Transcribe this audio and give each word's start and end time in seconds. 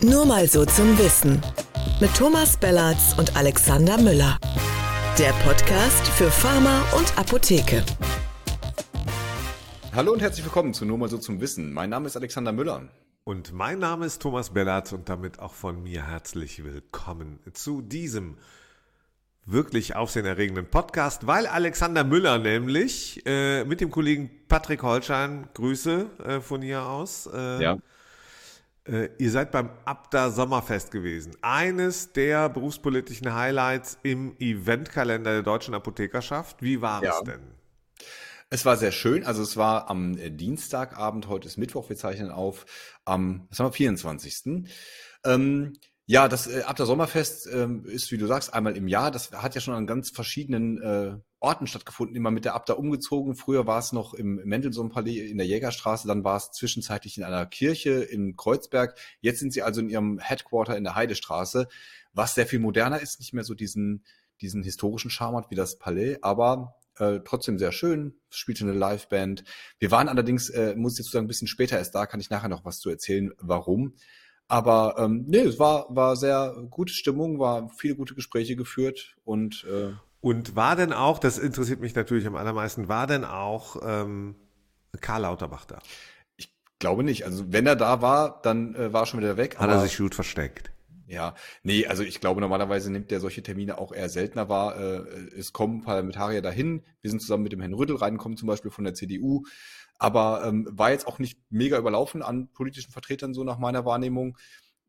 Nur 0.00 0.26
mal 0.26 0.46
so 0.46 0.66
zum 0.66 0.98
Wissen. 0.98 1.40
Mit 2.00 2.14
Thomas 2.14 2.58
Bellatz 2.58 3.14
und 3.16 3.34
Alexander 3.34 3.96
Müller. 3.98 4.38
Der 5.18 5.32
Podcast 5.42 6.06
für 6.08 6.30
Pharma 6.30 6.82
und 6.96 7.18
Apotheke. 7.18 7.82
Hallo 9.94 10.12
und 10.12 10.20
herzlich 10.20 10.44
willkommen 10.44 10.74
zu 10.74 10.84
Nur 10.84 10.98
mal 10.98 11.08
so 11.08 11.16
zum 11.16 11.40
Wissen. 11.40 11.72
Mein 11.72 11.88
Name 11.88 12.06
ist 12.08 12.16
Alexander 12.16 12.52
Müller. 12.52 12.88
Und 13.24 13.54
mein 13.54 13.78
Name 13.78 14.04
ist 14.04 14.20
Thomas 14.20 14.50
Bellatz 14.50 14.92
und 14.92 15.08
damit 15.08 15.38
auch 15.38 15.54
von 15.54 15.82
mir 15.82 16.06
herzlich 16.06 16.62
willkommen 16.62 17.40
zu 17.54 17.80
diesem 17.80 18.36
wirklich 19.46 19.96
aufsehenerregenden 19.96 20.66
Podcast, 20.68 21.26
weil 21.26 21.46
Alexander 21.46 22.04
Müller 22.04 22.38
nämlich 22.38 23.22
äh, 23.24 23.64
mit 23.64 23.80
dem 23.80 23.90
Kollegen 23.90 24.30
Patrick 24.48 24.82
Holschein, 24.82 25.48
Grüße 25.54 26.06
äh, 26.22 26.40
von 26.40 26.60
hier 26.60 26.84
aus, 26.84 27.28
äh, 27.32 27.62
Ja. 27.62 27.78
Äh, 28.88 29.10
ihr 29.18 29.30
seid 29.30 29.50
beim 29.50 29.70
Abda 29.84 30.30
Sommerfest 30.30 30.90
gewesen. 30.90 31.36
Eines 31.42 32.12
der 32.12 32.48
berufspolitischen 32.48 33.34
Highlights 33.34 33.98
im 34.02 34.36
Eventkalender 34.38 35.32
der 35.32 35.42
deutschen 35.42 35.74
Apothekerschaft. 35.74 36.62
Wie 36.62 36.80
war 36.80 37.02
Ja. 37.02 37.18
es 37.18 37.24
denn? 37.24 37.40
Es 38.48 38.64
war 38.64 38.76
sehr 38.76 38.92
schön. 38.92 39.24
Also 39.24 39.42
es 39.42 39.56
war 39.56 39.90
am 39.90 40.16
äh, 40.18 40.30
Dienstagabend, 40.30 41.28
heute 41.28 41.48
ist 41.48 41.56
Mittwoch, 41.56 41.88
wir 41.88 41.96
zeichnen 41.96 42.30
auf, 42.30 42.64
am, 43.04 43.46
was 43.50 43.58
haben 43.58 43.66
wir, 43.66 43.72
24. 43.72 44.64
Ähm, 45.24 45.72
ja, 46.08 46.28
das 46.28 46.46
äh, 46.46 46.62
Abda 46.62 46.86
Sommerfest 46.86 47.48
ähm, 47.52 47.84
ist, 47.84 48.12
wie 48.12 48.16
du 48.16 48.26
sagst, 48.26 48.54
einmal 48.54 48.76
im 48.76 48.86
Jahr. 48.86 49.10
Das 49.10 49.32
hat 49.32 49.56
ja 49.56 49.60
schon 49.60 49.74
an 49.74 49.88
ganz 49.88 50.10
verschiedenen 50.10 50.80
äh, 50.80 51.16
Orten 51.40 51.66
stattgefunden, 51.66 52.14
immer 52.14 52.30
mit 52.30 52.44
der 52.44 52.54
Abda 52.54 52.74
umgezogen. 52.74 53.34
Früher 53.34 53.66
war 53.66 53.80
es 53.80 53.90
noch 53.90 54.14
im 54.14 54.36
Mendelssohn-Palais 54.36 55.28
in 55.28 55.38
der 55.38 55.48
Jägerstraße, 55.48 56.06
dann 56.06 56.22
war 56.22 56.36
es 56.36 56.52
zwischenzeitlich 56.52 57.18
in 57.18 57.24
einer 57.24 57.44
Kirche 57.46 57.90
in 57.90 58.36
Kreuzberg. 58.36 58.96
Jetzt 59.20 59.40
sind 59.40 59.52
sie 59.52 59.62
also 59.62 59.80
in 59.80 59.90
ihrem 59.90 60.20
Headquarter 60.20 60.76
in 60.76 60.84
der 60.84 60.94
Heidestraße, 60.94 61.66
was 62.12 62.34
sehr 62.36 62.46
viel 62.46 62.60
moderner 62.60 63.00
ist, 63.00 63.18
nicht 63.18 63.32
mehr 63.32 63.44
so 63.44 63.54
diesen, 63.54 64.04
diesen 64.40 64.62
historischen 64.62 65.10
Charme 65.10 65.36
hat 65.36 65.50
wie 65.50 65.56
das 65.56 65.76
Palais, 65.76 66.18
aber 66.22 66.76
äh, 66.98 67.18
trotzdem 67.24 67.58
sehr 67.58 67.72
schön, 67.72 68.14
spielte 68.30 68.62
eine 68.62 68.72
Liveband. 68.74 69.42
Wir 69.80 69.90
waren 69.90 70.08
allerdings, 70.08 70.50
äh, 70.50 70.76
muss 70.76 70.94
ich 70.94 71.00
jetzt 71.00 71.10
sagen, 71.10 71.24
ein 71.24 71.28
bisschen 71.28 71.48
später 71.48 71.78
erst 71.78 71.96
da, 71.96 72.06
kann 72.06 72.20
ich 72.20 72.30
nachher 72.30 72.48
noch 72.48 72.64
was 72.64 72.78
zu 72.78 72.90
erzählen, 72.90 73.32
warum. 73.38 73.96
Aber 74.48 74.94
ähm, 74.98 75.24
nee, 75.26 75.38
es 75.38 75.58
war, 75.58 75.86
war 75.88 76.16
sehr 76.16 76.54
gute 76.70 76.92
Stimmung, 76.92 77.38
war 77.38 77.68
viele 77.76 77.96
gute 77.96 78.14
Gespräche 78.14 78.54
geführt 78.54 79.16
und 79.24 79.64
äh, 79.64 79.92
Und 80.20 80.54
war 80.54 80.76
denn 80.76 80.92
auch, 80.92 81.18
das 81.18 81.38
interessiert 81.38 81.80
mich 81.80 81.94
natürlich 81.94 82.26
am 82.26 82.36
allermeisten, 82.36 82.88
war 82.88 83.06
denn 83.06 83.24
auch 83.24 83.76
ähm, 83.84 84.36
Karl 85.00 85.22
Lauterbach 85.22 85.64
da? 85.64 85.78
ich 86.76 86.78
glaube 86.78 87.02
nicht. 87.02 87.24
Also 87.24 87.52
wenn 87.52 87.66
er 87.66 87.76
da 87.76 88.02
war, 88.02 88.40
dann 88.42 88.74
äh, 88.74 88.92
war 88.92 89.02
er 89.02 89.06
schon 89.06 89.20
wieder 89.20 89.36
weg. 89.36 89.58
Hat 89.58 89.70
er 89.70 89.80
sich 89.80 89.96
gut 89.96 90.14
versteckt? 90.14 90.70
Ja, 91.08 91.34
nee, 91.62 91.86
also 91.86 92.02
ich 92.02 92.20
glaube, 92.20 92.40
normalerweise 92.40 92.90
nimmt 92.90 93.12
der 93.12 93.20
solche 93.20 93.42
Termine 93.42 93.78
auch 93.78 93.92
eher 93.92 94.08
seltener 94.08 94.48
wahr. 94.48 94.76
Äh, 94.76 95.38
es 95.38 95.52
kommen 95.52 95.82
Parlamentarier 95.82 96.42
dahin. 96.42 96.84
Wir 97.00 97.10
sind 97.10 97.20
zusammen 97.20 97.44
mit 97.44 97.52
dem 97.52 97.60
Herrn 97.60 97.74
Rüttel 97.74 97.96
reingekommen, 97.96 98.36
zum 98.36 98.48
Beispiel 98.48 98.72
von 98.72 98.84
der 98.84 98.94
CDU. 98.94 99.44
Aber 99.98 100.44
ähm, 100.44 100.68
war 100.70 100.90
jetzt 100.90 101.06
auch 101.06 101.18
nicht 101.20 101.38
mega 101.48 101.78
überlaufen 101.78 102.22
an 102.22 102.48
politischen 102.52 102.90
Vertretern, 102.90 103.34
so 103.34 103.44
nach 103.44 103.58
meiner 103.58 103.84
Wahrnehmung. 103.84 104.36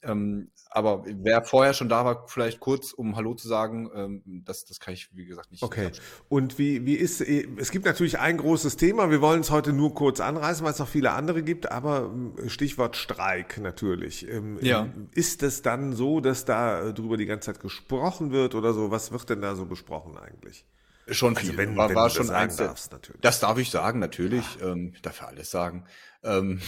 Ähm, 0.03 0.51
aber 0.69 1.03
wer 1.07 1.43
vorher 1.43 1.73
schon 1.73 1.89
da 1.89 2.05
war, 2.05 2.27
vielleicht 2.27 2.59
kurz, 2.59 2.93
um 2.93 3.15
Hallo 3.15 3.33
zu 3.33 3.47
sagen, 3.47 3.89
ähm, 3.95 4.43
das, 4.45 4.63
das 4.65 4.79
kann 4.79 4.93
ich, 4.93 5.09
wie 5.15 5.25
gesagt, 5.25 5.51
nicht. 5.51 5.63
Okay. 5.63 5.89
Und 6.29 6.59
wie, 6.59 6.85
wie 6.85 6.93
ist, 6.95 7.19
eh, 7.21 7.47
es 7.57 7.71
gibt 7.71 7.85
natürlich 7.85 8.19
ein 8.19 8.37
großes 8.37 8.77
Thema, 8.77 9.09
wir 9.09 9.21
wollen 9.21 9.41
es 9.41 9.49
heute 9.49 9.73
nur 9.73 9.95
kurz 9.95 10.19
anreißen, 10.19 10.63
weil 10.63 10.73
es 10.73 10.79
noch 10.79 10.87
viele 10.87 11.11
andere 11.13 11.41
gibt, 11.41 11.71
aber 11.71 12.11
ähm, 12.13 12.35
Stichwort 12.47 12.95
Streik 12.95 13.57
natürlich. 13.59 14.29
Ähm, 14.29 14.59
Ja. 14.61 14.81
ähm, 14.83 15.09
Ist 15.13 15.41
es 15.41 15.63
dann 15.63 15.93
so, 15.93 16.19
dass 16.19 16.45
da 16.45 16.89
äh, 16.89 16.93
drüber 16.93 17.17
die 17.17 17.25
ganze 17.25 17.51
Zeit 17.53 17.59
gesprochen 17.61 18.31
wird 18.31 18.53
oder 18.53 18.73
so? 18.73 18.91
Was 18.91 19.11
wird 19.11 19.29
denn 19.29 19.41
da 19.41 19.55
so 19.55 19.65
besprochen 19.65 20.17
eigentlich? 20.17 20.65
Schon 21.09 21.35
Also 21.37 21.47
viel. 21.49 21.57
wenn- 21.57 21.75
war, 21.77 21.89
wenn 21.89 21.95
war 21.95 22.09
du 22.09 22.15
schon 22.15 22.19
das 22.23 22.27
sagen 22.27 22.43
eins 22.43 22.55
darfst, 22.57 22.91
natürlich. 22.91 23.21
Das 23.21 23.39
darf 23.39 23.57
ich 23.57 23.71
sagen, 23.71 23.97
natürlich. 23.99 24.45
Ähm, 24.61 24.91
ich 24.93 25.01
darf 25.01 25.21
ja 25.21 25.27
alles 25.27 25.49
sagen. 25.49 25.85
Ähm, 26.23 26.59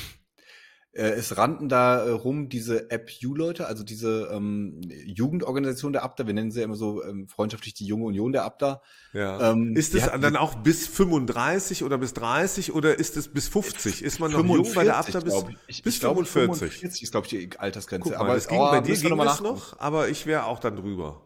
äh, 1.00 1.14
es 1.14 1.38
rannten 1.38 1.70
da 1.70 2.06
äh, 2.06 2.10
rum 2.10 2.50
diese 2.50 2.92
App-U-Leute, 2.92 3.68
also 3.68 3.84
diese 3.84 4.30
ähm, 4.34 4.82
Jugendorganisation 5.06 5.94
der 5.94 6.04
Abda. 6.04 6.28
Wir 6.28 6.34
nennen 6.34 6.52
sie 6.52 6.60
ja 6.60 6.66
immer 6.66 6.76
so 6.76 7.04
ähm, 7.04 7.28
freundschaftlich 7.28 7.74
die 7.74 7.86
Junge 7.86 8.06
Union 8.06 8.34
der 8.34 8.44
Abda. 8.44 8.82
Ja. 9.14 9.52
Ähm, 9.52 9.76
ist 9.76 9.96
es 9.96 10.06
dann 10.06 10.36
auch 10.36 10.56
bis 10.56 10.88
35 10.88 11.84
oder 11.84 11.98
bis 11.98 12.14
30 12.14 12.74
oder 12.74 13.00
ist 13.00 13.16
es 13.16 13.30
bis 13.30 13.48
50? 13.48 14.04
Ist 14.04 14.20
man 14.20 14.32
noch 14.32 14.46
jung 14.46 14.74
bei 14.74 14.84
der 14.84 14.98
Abda 14.98 15.22
bis, 15.22 15.34
ich. 15.68 15.84
Bis 15.84 15.96
ich 15.96 16.00
glaube, 16.02 16.26
45? 16.26 16.80
45 16.80 17.04
ist, 17.04 17.12
glaube 17.12 17.28
ich, 17.28 17.30
die 17.32 17.58
Altersgrenze. 17.58 18.10
Mal, 18.10 18.18
aber 18.18 18.34
das 18.36 18.48
ging, 18.48 18.60
oh, 18.60 18.70
bei 18.70 18.82
dir 18.82 18.96
ging 18.96 19.18
das 19.18 19.42
noch, 19.42 19.80
aber 19.80 20.10
ich 20.10 20.26
wäre 20.26 20.46
auch 20.46 20.60
dann 20.60 20.76
drüber. 20.76 21.22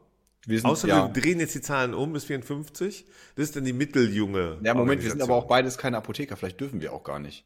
Wir 0.46 0.60
sind, 0.60 0.70
Außer 0.70 0.88
ja, 0.88 1.08
wir 1.08 1.22
drehen 1.22 1.40
jetzt 1.40 1.56
die 1.56 1.62
Zahlen 1.62 1.94
um 1.94 2.14
bis 2.14 2.26
54. 2.26 3.06
Das 3.36 3.46
ist 3.46 3.56
dann 3.56 3.64
die 3.64 3.74
mitteljunge. 3.74 4.60
ja, 4.62 4.74
Moment, 4.74 5.02
wir 5.02 5.10
sind 5.10 5.22
aber 5.22 5.36
auch 5.36 5.48
beides 5.48 5.78
keine 5.78 5.98
Apotheker. 5.98 6.36
Vielleicht 6.36 6.60
dürfen 6.60 6.82
wir 6.82 6.94
auch 6.94 7.04
gar 7.04 7.20
nicht. 7.20 7.46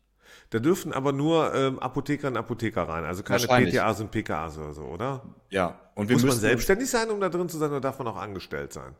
Da 0.49 0.59
dürfen 0.59 0.93
aber 0.93 1.11
nur 1.11 1.53
ähm, 1.53 1.79
Apotheker 1.79 2.29
und 2.29 2.37
Apotheker 2.37 2.83
rein. 2.83 3.03
Also 3.03 3.21
keine. 3.23 3.45
PTAs 3.45 3.99
und 3.99 4.11
PKAs 4.11 4.57
oder 4.57 4.73
so, 4.73 4.83
oder? 4.83 5.23
Ja, 5.49 5.79
und 5.95 6.07
wir 6.09 6.15
Muss 6.15 6.23
man 6.25 6.37
selbstständig 6.37 6.89
sein, 6.89 7.09
um 7.09 7.19
da 7.19 7.27
drin 7.29 7.49
zu 7.49 7.57
sein, 7.57 7.69
oder 7.71 7.81
darf 7.81 7.97
man 7.99 8.07
auch 8.07 8.15
angestellt 8.17 8.71
sein? 8.71 8.95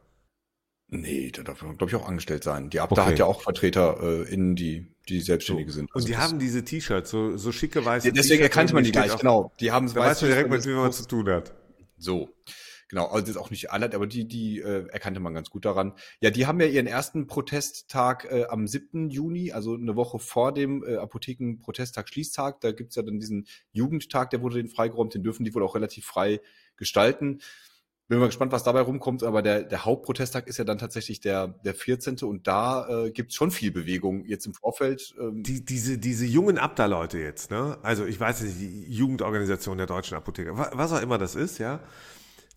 Nee, 0.89 1.31
da 1.31 1.43
darf 1.43 1.61
man, 1.63 1.77
glaube 1.77 1.89
ich, 1.91 1.95
auch 1.95 2.07
angestellt 2.07 2.43
sein. 2.45 2.69
Die 2.69 2.79
Abda 2.79 3.01
Okay. 3.01 3.11
hat 3.11 3.19
ja 3.19 3.25
auch 3.25 3.41
Vertreter 3.41 3.97
äh, 4.01 4.33
innen, 4.33 4.55
die, 4.55 4.95
die 5.09 5.19
Selbstständige 5.19 5.69
sind. 5.71 5.85
Und 5.89 5.95
Also 5.95 6.07
die 6.07 6.13
das- 6.13 6.21
haben 6.21 6.39
diese 6.39 6.63
T-Shirts, 6.63 7.09
so, 7.09 7.35
so 7.35 7.51
schicke 7.51 7.83
weiße 7.83 8.07
Ja, 8.07 8.13
deswegen 8.13 8.41
erkannte 8.43 8.73
man 8.73 8.83
die 8.85 8.91
die 8.91 8.97
gleich, 8.97 9.11
auf- 9.11 9.19
genau. 9.19 9.51
Die 9.59 9.71
haben 9.71 9.87
Da 9.93 9.95
weiß 9.99 10.21
man 10.21 10.31
direkt, 10.31 10.49
mit 10.49 10.65
wem 10.65 10.75
man 10.77 10.91
zu 10.93 11.05
tun 11.05 11.27
hat. 11.29 11.53
So. 11.97 12.29
Genau, 12.89 13.07
also 13.07 13.29
ist 13.29 13.35
auch 13.37 13.49
nicht 13.51 13.69
alle, 13.71 13.93
aber 13.93 14.07
die, 14.07 14.25
die 14.27 14.59
äh, 14.61 14.87
erkannte 14.87 15.19
man 15.19 15.33
ganz 15.33 15.49
gut 15.49 15.65
daran. 15.65 15.93
Ja, 16.21 16.29
die 16.29 16.45
haben 16.47 16.61
ja 16.61 16.67
ihren 16.67 16.87
ersten 16.87 17.27
Protesttag 17.27 18.25
äh, 18.31 18.45
am 18.45 18.65
7. 18.65 19.09
Juni, 19.09 19.51
also 19.51 19.73
eine 19.75 19.97
Woche 19.97 20.19
vor 20.19 20.53
dem 20.53 20.85
äh, 20.85 20.95
Apotheken-Protesttag 20.95 22.07
Schließtag. 22.07 22.61
Da 22.61 22.71
gibt's 22.71 22.95
ja 22.95 23.01
dann 23.03 23.19
diesen 23.19 23.45
Jugendtag, 23.73 24.29
der 24.29 24.41
wurde 24.41 24.55
den 24.55 24.69
freigeräumt, 24.69 25.13
den 25.13 25.23
dürfen 25.23 25.43
die 25.43 25.53
wohl 25.53 25.63
auch 25.63 25.75
relativ 25.75 26.05
frei 26.05 26.39
gestalten. 26.77 27.39
Bin 28.09 28.19
mal 28.19 28.27
gespannt, 28.27 28.53
was 28.53 28.63
dabei 28.63 28.79
rumkommt, 28.79 29.21
aber 29.23 29.41
der, 29.41 29.63
der 29.63 29.83
Hauptprotesttag 29.83 30.47
ist 30.47 30.57
ja 30.57 30.63
dann 30.63 30.77
tatsächlich 30.77 31.19
der, 31.19 31.49
der 31.65 31.75
14. 31.75 32.15
und 32.25 32.47
da 32.47 32.87
äh, 33.07 33.11
gibt's 33.11 33.35
schon 33.35 33.51
viel 33.51 33.71
Bewegung 33.71 34.23
jetzt 34.23 34.45
im 34.45 34.53
Vorfeld. 34.53 35.13
Ähm, 35.19 35.43
Die, 35.43 35.65
diese, 35.65 35.97
diese 35.97 36.25
jungen 36.25 36.57
Abda-Leute 36.57 37.19
jetzt, 37.19 37.51
ne? 37.51 37.77
Also 37.83 38.05
ich 38.05 38.17
weiß 38.17 38.43
nicht, 38.43 38.61
die 38.61 38.85
Jugendorganisation 38.93 39.77
der 39.77 39.87
deutschen 39.87 40.15
Apotheker, 40.15 40.57
wa- 40.57 40.71
was 40.73 40.93
auch 40.93 41.01
immer 41.01 41.17
das 41.17 41.35
ist, 41.35 41.57
ja. 41.57 41.81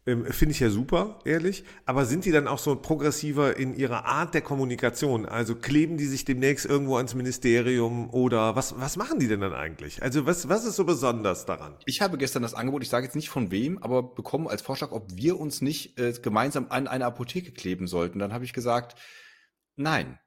Ähm, 0.06 0.25
Finde 0.27 0.53
ich 0.53 0.61
ja 0.61 0.71
super, 0.71 1.19
ehrlich. 1.25 1.65
Aber 1.84 2.06
sind 2.06 2.25
die 2.25 2.31
dann 2.31 2.49
auch 2.49 2.59
so 2.59 2.75
progressiver 2.77 3.56
in 3.56 3.75
ihrer 3.75 4.06
Art 4.06 4.33
der 4.33 4.41
Kommunikation? 4.41 5.27
Also 5.27 5.55
kleben 5.55 5.99
die 5.99 6.06
sich 6.06 6.25
demnächst 6.25 6.65
irgendwo 6.65 6.97
ans 6.97 7.15
Ministerium 7.15 8.09
oder 8.10 8.56
was, 8.56 8.81
was 8.81 8.97
machen 8.97 9.19
die 9.19 9.28
denn 9.28 9.41
dann 9.41 9.53
eigentlich? 9.53 10.03
Also 10.03 10.25
was, 10.25 10.49
was 10.49 10.65
ist 10.65 10.77
so 10.77 10.84
besonders 10.84 11.44
daran? 11.44 11.77
Ich 11.84 12.00
habe 12.00 12.16
gestern 12.16 12.43
das 12.43 12.55
Angebot, 12.55 12.83
ich 12.83 12.89
sage 12.89 13.05
jetzt 13.05 13.16
nicht 13.16 13.28
von 13.28 13.50
wem, 13.50 13.78
aber 13.78 14.03
bekommen 14.03 14.49
als 14.49 14.62
Vorschlag, 14.62 14.93
ob 14.93 15.16
wir 15.16 15.39
uns 15.39 15.60
nicht 15.60 15.99
äh, 15.99 16.12
gemeinsam 16.12 16.66
an 16.71 16.89
eine 16.89 17.05
Apotheke 17.05 17.53
kleben 17.53 17.87
sollten. 17.87 18.19
Dann 18.19 18.33
habe 18.33 18.44
ich 18.44 18.55
gesagt, 18.55 18.99
nein. 19.77 20.19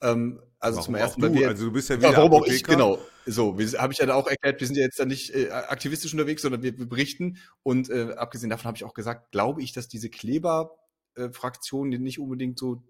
Ähm, 0.00 0.40
also 0.64 0.80
zum 0.82 0.94
Warum 0.94 1.04
ersten 1.06 1.22
auch 1.22 1.26
weil 1.28 1.34
du? 1.34 1.40
wir, 1.40 1.48
Also 1.48 1.64
du 1.66 1.72
bist 1.72 1.88
ja 1.88 1.96
ja, 1.96 2.02
wieder 2.02 2.16
warum 2.16 2.32
auch 2.32 2.46
ich, 2.46 2.64
genau. 2.64 2.98
So, 3.26 3.52
habe 3.78 3.92
ich 3.92 3.98
ja 3.98 4.06
da 4.06 4.14
auch 4.14 4.26
erklärt, 4.26 4.60
wir 4.60 4.66
sind 4.66 4.76
ja 4.76 4.82
jetzt 4.82 4.98
da 4.98 5.04
nicht 5.04 5.30
äh, 5.34 5.50
aktivistisch 5.50 6.12
unterwegs, 6.12 6.42
sondern 6.42 6.62
wir, 6.62 6.76
wir 6.78 6.86
berichten. 6.88 7.38
Und 7.62 7.88
äh, 7.90 8.14
abgesehen 8.16 8.50
davon 8.50 8.66
habe 8.66 8.76
ich 8.76 8.84
auch 8.84 8.94
gesagt, 8.94 9.30
glaube 9.32 9.62
ich, 9.62 9.72
dass 9.72 9.88
diese 9.88 10.10
Kleber 10.10 10.76
äh, 11.14 11.30
Fraktion 11.30 11.90
die 11.90 11.98
nicht 11.98 12.18
unbedingt 12.18 12.58
so 12.58 12.82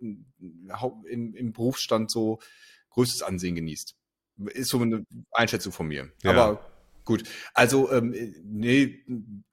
hau- 0.73 1.03
im, 1.09 1.35
im 1.35 1.53
Berufsstand 1.53 2.11
so 2.11 2.41
größtes 2.91 3.23
Ansehen 3.23 3.55
genießt. 3.55 3.95
Ist 4.47 4.71
so 4.71 4.81
eine 4.81 5.05
Einschätzung 5.31 5.73
von 5.73 5.87
mir. 5.87 6.11
Ja. 6.23 6.31
Aber 6.31 6.71
gut. 7.05 7.23
Also, 7.53 7.93
ähm, 7.93 8.13
äh, 8.13 8.33
nee, 8.45 9.05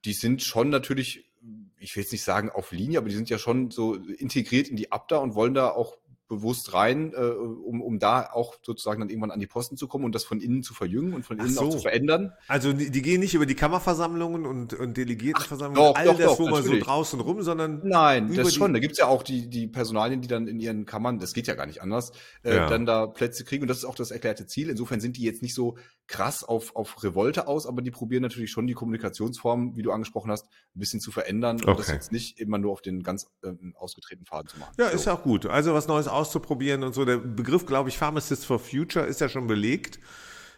die 0.04 0.12
sind 0.14 0.42
schon 0.42 0.70
natürlich, 0.70 1.30
ich 1.78 1.94
will 1.94 2.02
jetzt 2.02 2.12
nicht 2.12 2.24
sagen 2.24 2.50
auf 2.50 2.72
Linie, 2.72 2.98
aber 2.98 3.08
die 3.08 3.14
sind 3.14 3.30
ja 3.30 3.38
schon 3.38 3.70
so 3.70 3.94
integriert 3.94 4.68
in 4.68 4.76
die 4.76 4.90
Abda 4.90 5.18
und 5.18 5.34
wollen 5.36 5.54
da 5.54 5.70
auch 5.70 5.96
bewusst 6.32 6.72
rein, 6.72 7.12
äh, 7.14 7.20
um, 7.20 7.82
um 7.82 7.98
da 7.98 8.30
auch 8.32 8.54
sozusagen 8.62 9.00
dann 9.00 9.10
irgendwann 9.10 9.30
an 9.30 9.38
die 9.40 9.46
Posten 9.46 9.76
zu 9.76 9.86
kommen 9.86 10.04
und 10.06 10.14
das 10.14 10.24
von 10.24 10.40
innen 10.40 10.62
zu 10.62 10.72
verjüngen 10.72 11.12
und 11.12 11.24
von 11.26 11.38
Ach 11.40 11.44
innen 11.46 11.58
auch 11.58 11.64
so. 11.64 11.70
zu 11.72 11.78
verändern. 11.80 12.32
Also 12.48 12.72
die, 12.72 12.90
die 12.90 13.02
gehen 13.02 13.20
nicht 13.20 13.34
über 13.34 13.44
die 13.46 13.54
Kammerversammlungen 13.54 14.46
und, 14.46 14.72
und 14.72 14.96
Delegiertenversammlungen, 14.96 15.92
doch, 15.92 15.98
all 15.98 16.06
doch, 16.06 16.16
das, 16.18 16.26
doch, 16.26 16.38
wo 16.40 16.48
man 16.48 16.62
so 16.62 16.76
draußen 16.78 17.20
rum, 17.20 17.42
sondern 17.42 17.80
Nein, 17.84 18.28
Über 18.28 18.36
das 18.42 18.48
die- 18.52 18.54
schon. 18.58 18.72
Da 18.72 18.78
gibt's 18.80 18.98
ja 18.98 19.06
auch 19.06 19.22
die, 19.22 19.48
die 19.50 19.66
Personalien, 19.66 20.20
die 20.22 20.28
dann 20.28 20.46
in 20.48 20.58
ihren 20.58 20.86
Kammern, 20.86 21.18
das 21.18 21.34
geht 21.34 21.46
ja 21.46 21.54
gar 21.54 21.66
nicht 21.66 21.82
anders, 21.82 22.12
äh, 22.42 22.56
Ja. 22.56 22.66
dann 22.68 22.86
da 22.86 23.06
Plätze 23.06 23.44
kriegen. 23.44 23.62
Und 23.62 23.68
das 23.68 23.78
ist 23.78 23.84
auch 23.84 23.94
das 23.94 24.10
erklärte 24.10 24.46
Ziel. 24.46 24.70
Insofern 24.70 25.00
sind 25.00 25.16
die 25.18 25.22
jetzt 25.22 25.42
nicht 25.42 25.54
so 25.54 25.76
krass 26.12 26.44
auf, 26.44 26.76
auf 26.76 27.02
Revolte 27.02 27.46
aus, 27.46 27.66
aber 27.66 27.80
die 27.80 27.90
probieren 27.90 28.22
natürlich 28.22 28.50
schon 28.50 28.66
die 28.66 28.74
Kommunikationsform, 28.74 29.76
wie 29.76 29.82
du 29.82 29.92
angesprochen 29.92 30.30
hast, 30.30 30.46
ein 30.76 30.78
bisschen 30.78 31.00
zu 31.00 31.10
verändern 31.10 31.56
und 31.64 31.78
das 31.78 31.88
Okay. 31.88 31.94
jetzt 31.94 32.12
nicht 32.12 32.38
immer 32.38 32.58
nur 32.58 32.70
auf 32.72 32.82
den 32.82 33.02
ganz 33.02 33.28
ähm, 33.42 33.74
ausgetretenen 33.78 34.26
Faden 34.26 34.48
zu 34.48 34.58
machen. 34.58 34.74
Ja, 34.78 34.90
so. 34.90 34.94
ist 34.94 35.06
ja 35.06 35.14
auch 35.14 35.22
gut. 35.22 35.46
Also 35.46 35.72
was 35.72 35.88
Neues 35.88 36.08
auszuprobieren 36.08 36.82
und 36.82 36.94
so. 36.94 37.06
Der 37.06 37.16
Begriff, 37.16 37.64
glaube 37.64 37.88
ich, 37.88 37.96
Pharmacist 37.96 38.44
for 38.44 38.58
Future 38.58 39.06
ist 39.06 39.20
ja 39.20 39.28
schon 39.30 39.46
belegt. 39.46 39.98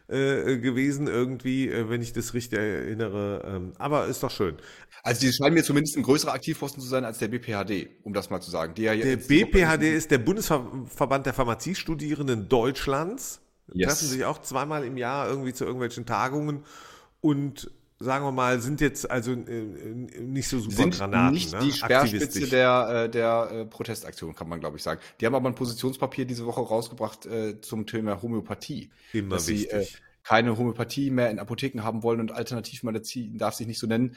äh, 0.06 0.58
gewesen 0.58 1.06
irgendwie, 1.06 1.70
äh, 1.70 1.88
wenn 1.88 2.02
ich 2.02 2.12
das 2.12 2.34
richtig 2.34 2.58
erinnere. 2.58 3.42
Ähm, 3.46 3.72
aber 3.78 4.06
ist 4.06 4.22
doch 4.22 4.30
schön. 4.30 4.56
Also 5.02 5.22
die 5.22 5.32
scheinen 5.32 5.54
mir 5.54 5.62
zumindest 5.64 5.96
ein 5.96 6.02
größerer 6.02 6.34
Aktivposten 6.34 6.82
zu 6.82 6.88
sein 6.88 7.04
als 7.06 7.18
der 7.18 7.28
BPHD, 7.28 7.88
um 8.02 8.12
das 8.12 8.28
mal 8.28 8.40
zu 8.42 8.50
sagen. 8.50 8.74
der 8.74 9.16
BPHD 9.16 9.82
ist 9.94 10.10
der 10.10 10.18
Bundesverband 10.18 11.24
der 11.24 11.32
Pharmaziestudierenden 11.32 12.48
Deutschlands. 12.50 13.40
Yes. 13.72 13.88
Treffen 13.88 14.08
sich 14.08 14.24
auch 14.24 14.42
zweimal 14.42 14.84
im 14.84 14.96
Jahr 14.96 15.28
irgendwie 15.28 15.52
zu 15.52 15.64
irgendwelchen 15.64 16.06
Tagungen 16.06 16.64
und 17.20 17.70
sagen 17.98 18.24
wir 18.24 18.32
mal, 18.32 18.60
sind 18.60 18.80
jetzt 18.80 19.10
also 19.10 19.32
äh, 19.32 19.62
nicht 20.20 20.48
so 20.48 20.58
super 20.58 20.76
sind 20.76 20.94
Granaten. 20.94 21.32
Nicht 21.32 21.52
ne? 21.52 21.60
die 21.60 21.72
Speerspitze 21.72 22.48
der, 22.48 23.04
äh, 23.04 23.10
der 23.10 23.48
äh, 23.50 23.64
Protestaktion, 23.64 24.34
kann 24.34 24.48
man 24.48 24.60
glaube 24.60 24.76
ich 24.76 24.82
sagen. 24.82 25.00
Die 25.20 25.26
haben 25.26 25.34
aber 25.34 25.48
ein 25.48 25.54
Positionspapier 25.54 26.26
diese 26.26 26.44
Woche 26.46 26.60
rausgebracht 26.60 27.26
äh, 27.26 27.60
zum 27.60 27.86
Thema 27.86 28.20
Homöopathie. 28.20 28.90
Immer 29.12 29.36
dass 29.36 29.48
wichtig. 29.48 29.70
Sie, 29.70 29.76
äh, 29.76 29.86
keine 30.22 30.56
Homöopathie 30.56 31.10
mehr 31.10 31.30
in 31.30 31.38
Apotheken 31.38 31.82
haben 31.82 32.02
wollen 32.02 32.20
und 32.20 32.32
Alternativmedizin 32.32 33.38
darf 33.38 33.54
sich 33.54 33.66
nicht 33.66 33.78
so 33.78 33.86
nennen. 33.86 34.16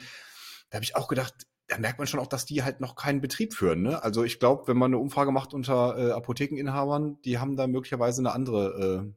Da 0.70 0.76
habe 0.76 0.84
ich 0.84 0.96
auch 0.96 1.06
gedacht, 1.06 1.34
da 1.68 1.78
merkt 1.78 1.98
man 1.98 2.06
schon 2.06 2.18
auch, 2.18 2.26
dass 2.26 2.46
die 2.46 2.62
halt 2.62 2.80
noch 2.80 2.96
keinen 2.96 3.20
Betrieb 3.20 3.52
führen. 3.52 3.82
Ne? 3.82 4.02
Also 4.02 4.24
ich 4.24 4.38
glaube, 4.38 4.68
wenn 4.68 4.78
man 4.78 4.90
eine 4.90 4.98
Umfrage 4.98 5.32
macht 5.32 5.52
unter 5.52 5.98
äh, 5.98 6.12
Apothekeninhabern, 6.12 7.20
die 7.24 7.38
haben 7.38 7.56
da 7.56 7.66
möglicherweise 7.66 8.22
eine 8.22 8.32
andere 8.32 9.04
äh, 9.06 9.12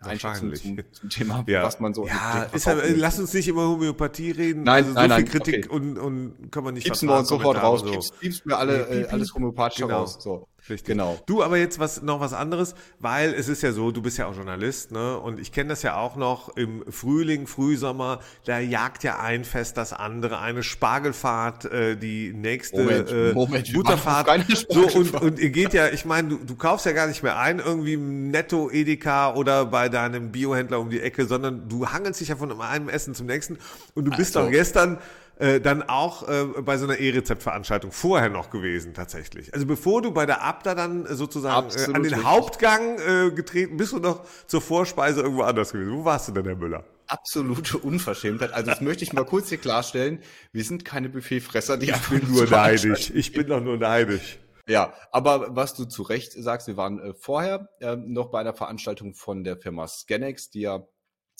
Einschätzung 0.00 0.54
zum, 0.54 0.78
zum, 0.92 1.10
Thema, 1.10 1.44
ja. 1.48 1.62
was 1.62 1.80
man 1.80 1.94
so 1.94 2.06
ja, 2.06 2.44
ist 2.52 2.66
ja, 2.66 2.74
lass 2.96 3.18
uns 3.18 3.32
nicht 3.32 3.48
über 3.48 3.68
Homöopathie 3.68 4.30
reden. 4.30 4.62
Nein, 4.62 4.84
also 4.84 4.94
nein, 4.94 5.10
so 5.10 5.16
viel 5.16 5.24
nein, 5.24 5.32
Kritik 5.32 5.66
okay. 5.66 5.76
und, 5.76 5.98
und 5.98 6.50
kann 6.50 6.64
man 6.64 6.74
nicht 6.74 6.84
Gib's 6.84 7.02
wir 7.02 7.18
uns 7.18 7.28
sofort 7.28 7.62
raus. 7.62 7.80
So. 7.80 7.90
Gib's, 7.90 8.12
gib's 8.20 8.44
mir 8.44 8.56
alle, 8.56 8.88
äh, 8.88 9.08
alles 9.08 9.34
homöopathisch 9.34 9.80
genau. 9.80 10.00
raus. 10.00 10.18
So. 10.20 10.48
Richtig. 10.68 10.92
Genau. 10.92 11.18
Du, 11.26 11.42
aber 11.42 11.56
jetzt 11.58 11.78
was 11.78 12.02
noch 12.02 12.20
was 12.20 12.32
anderes, 12.32 12.74
weil 12.98 13.34
es 13.34 13.48
ist 13.48 13.62
ja 13.62 13.72
so, 13.72 13.90
du 13.90 14.02
bist 14.02 14.18
ja 14.18 14.26
auch 14.26 14.34
Journalist, 14.34 14.90
ne? 14.90 15.18
Und 15.18 15.38
ich 15.38 15.52
kenne 15.52 15.70
das 15.70 15.82
ja 15.82 15.96
auch 15.96 16.16
noch 16.16 16.56
im 16.56 16.84
Frühling, 16.90 17.46
Frühsommer, 17.46 18.20
da 18.44 18.58
jagt 18.58 19.04
ja 19.04 19.20
ein 19.20 19.44
Fest 19.44 19.76
das 19.76 19.92
andere, 19.92 20.40
eine 20.40 20.62
Spargelfahrt, 20.62 21.66
äh, 21.66 21.96
die 21.96 22.32
nächste 22.32 22.82
Moment, 22.82 23.10
äh, 23.10 23.32
Moment, 23.32 23.72
Butterfahrt. 23.72 24.26
So 24.68 24.86
und 24.98 25.14
und 25.14 25.38
ihr 25.38 25.50
geht 25.50 25.72
ja, 25.72 25.88
ich 25.88 26.04
meine, 26.04 26.28
du, 26.28 26.36
du 26.38 26.54
kaufst 26.56 26.86
ja 26.86 26.92
gar 26.92 27.06
nicht 27.06 27.22
mehr 27.22 27.38
ein 27.38 27.58
irgendwie 27.58 27.94
im 27.94 28.30
Netto 28.30 28.70
Edeka 28.70 29.34
oder 29.34 29.66
bei 29.66 29.88
deinem 29.88 30.32
Biohändler 30.32 30.80
um 30.80 30.90
die 30.90 31.00
Ecke, 31.00 31.26
sondern 31.26 31.68
du 31.68 31.88
hangelst 31.88 32.20
dich 32.20 32.28
ja 32.28 32.36
von 32.36 32.60
einem 32.60 32.88
Essen 32.88 33.14
zum 33.14 33.26
nächsten 33.26 33.58
und 33.94 34.04
du 34.04 34.10
bist 34.16 34.36
also. 34.36 34.48
doch 34.48 34.52
gestern 34.52 34.98
äh, 35.38 35.60
dann 35.60 35.82
auch 35.82 36.28
äh, 36.28 36.44
bei 36.62 36.78
so 36.78 36.86
einer 36.86 36.98
E-Rezept-Veranstaltung 36.98 37.92
vorher 37.92 38.30
noch 38.30 38.50
gewesen, 38.50 38.94
tatsächlich. 38.94 39.52
Also 39.52 39.66
bevor 39.66 40.02
du 40.02 40.12
bei 40.12 40.26
der 40.26 40.42
Abda 40.42 40.74
dann 40.74 41.06
sozusagen 41.06 41.68
äh, 41.70 41.84
an 41.84 42.02
den 42.02 42.14
richtig. 42.14 42.24
Hauptgang 42.24 42.98
äh, 42.98 43.30
getreten 43.30 43.76
bist 43.76 43.92
du 43.92 43.98
noch 43.98 44.24
zur 44.46 44.60
Vorspeise 44.60 45.22
irgendwo 45.22 45.42
anders 45.42 45.72
gewesen. 45.72 45.92
Wo 45.92 46.04
warst 46.04 46.28
du 46.28 46.32
denn, 46.32 46.46
Herr 46.46 46.56
Müller? 46.56 46.84
absolute 47.08 47.78
Unverschämtheit. 47.78 48.52
Also 48.52 48.70
das 48.70 48.80
möchte 48.80 49.04
ich 49.04 49.12
mal 49.12 49.24
kurz 49.24 49.48
hier 49.48 49.58
klarstellen. 49.58 50.20
Wir 50.52 50.64
sind 50.64 50.84
keine 50.84 51.08
Buffetfresser, 51.08 51.76
die 51.76 51.90
Ich 51.90 52.08
bin 52.08 52.32
nur 52.32 52.46
neidisch. 52.46 53.10
Ich 53.10 53.32
bin 53.32 53.46
doch 53.46 53.60
nur 53.60 53.76
neidisch. 53.76 54.38
Ja, 54.68 54.92
aber 55.12 55.54
was 55.54 55.74
du 55.74 55.84
zu 55.84 56.02
Recht 56.02 56.32
sagst, 56.32 56.66
wir 56.66 56.76
waren 56.76 56.98
äh, 56.98 57.14
vorher 57.14 57.68
äh, 57.80 57.94
noch 57.94 58.30
bei 58.32 58.40
einer 58.40 58.54
Veranstaltung 58.54 59.14
von 59.14 59.44
der 59.44 59.56
Firma 59.56 59.86
Scanex, 59.86 60.50
die 60.50 60.62
ja 60.62 60.84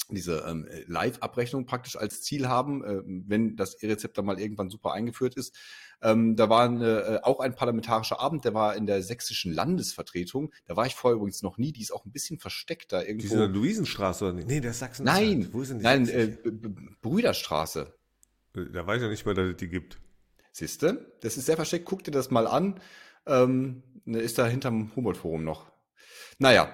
diese 0.09 0.45
ähm, 0.47 0.69
Live-Abrechnung 0.87 1.67
praktisch 1.67 1.97
als 1.97 2.23
Ziel 2.23 2.49
haben, 2.49 2.85
äh, 2.85 3.03
wenn 3.05 3.57
das 3.57 3.83
E-Rezept 3.83 4.17
dann 4.19 4.25
mal 4.25 4.39
irgendwann 4.39 4.71
super 4.71 4.93
eingeführt 4.93 5.35
ist. 5.35 5.57
Ähm, 6.03 6.37
da 6.37 6.49
war 6.49 6.65
eine, 6.65 7.01
äh, 7.01 7.21
auch 7.23 7.41
ein 7.41 7.55
parlamentarischer 7.55 8.21
Abend, 8.21 8.45
der 8.45 8.55
war 8.55 8.77
in 8.77 8.87
der 8.87 9.03
sächsischen 9.03 9.53
Landesvertretung. 9.53 10.53
Da 10.67 10.77
war 10.77 10.87
ich 10.87 10.95
vorher 10.95 11.17
übrigens 11.17 11.43
noch 11.43 11.59
nie, 11.59 11.73
die 11.73 11.83
ist 11.83 11.93
auch 11.93 12.05
ein 12.05 12.13
bisschen 12.13 12.39
versteckt 12.39 12.93
da 12.93 13.03
irgendwo. 13.03 13.29
Diese 13.29 13.47
Luisenstraße 13.47 14.25
oder 14.25 14.35
nicht? 14.35 14.49
Nee, 14.49 14.61
der 14.61 14.73
ist 14.73 14.79
Sachsen. 14.79 15.05
Nein, 15.05 15.49
Wo 15.53 15.65
sind 15.65 15.79
die 15.79 15.85
nein, 15.85 16.09
äh, 16.09 16.37
Brüderstraße. 17.01 17.95
Da 18.53 18.87
weiß 18.87 18.97
ich 18.97 19.03
ja 19.03 19.09
nicht 19.09 19.27
mehr, 19.27 19.35
dass 19.35 19.51
es 19.51 19.57
die 19.57 19.69
gibt. 19.69 19.99
Siehste, 20.53 21.13
das 21.21 21.37
ist 21.37 21.47
sehr 21.47 21.57
versteckt. 21.57 21.85
Guck 21.85 22.05
dir 22.05 22.11
das 22.11 22.31
mal 22.31 22.47
an. 22.47 22.81
Ähm, 23.27 23.83
ist 24.07 24.39
da 24.39 24.47
hinterm 24.47 24.95
Humboldt-Forum 24.95 25.45
noch. 25.45 25.71
Naja, 26.39 26.69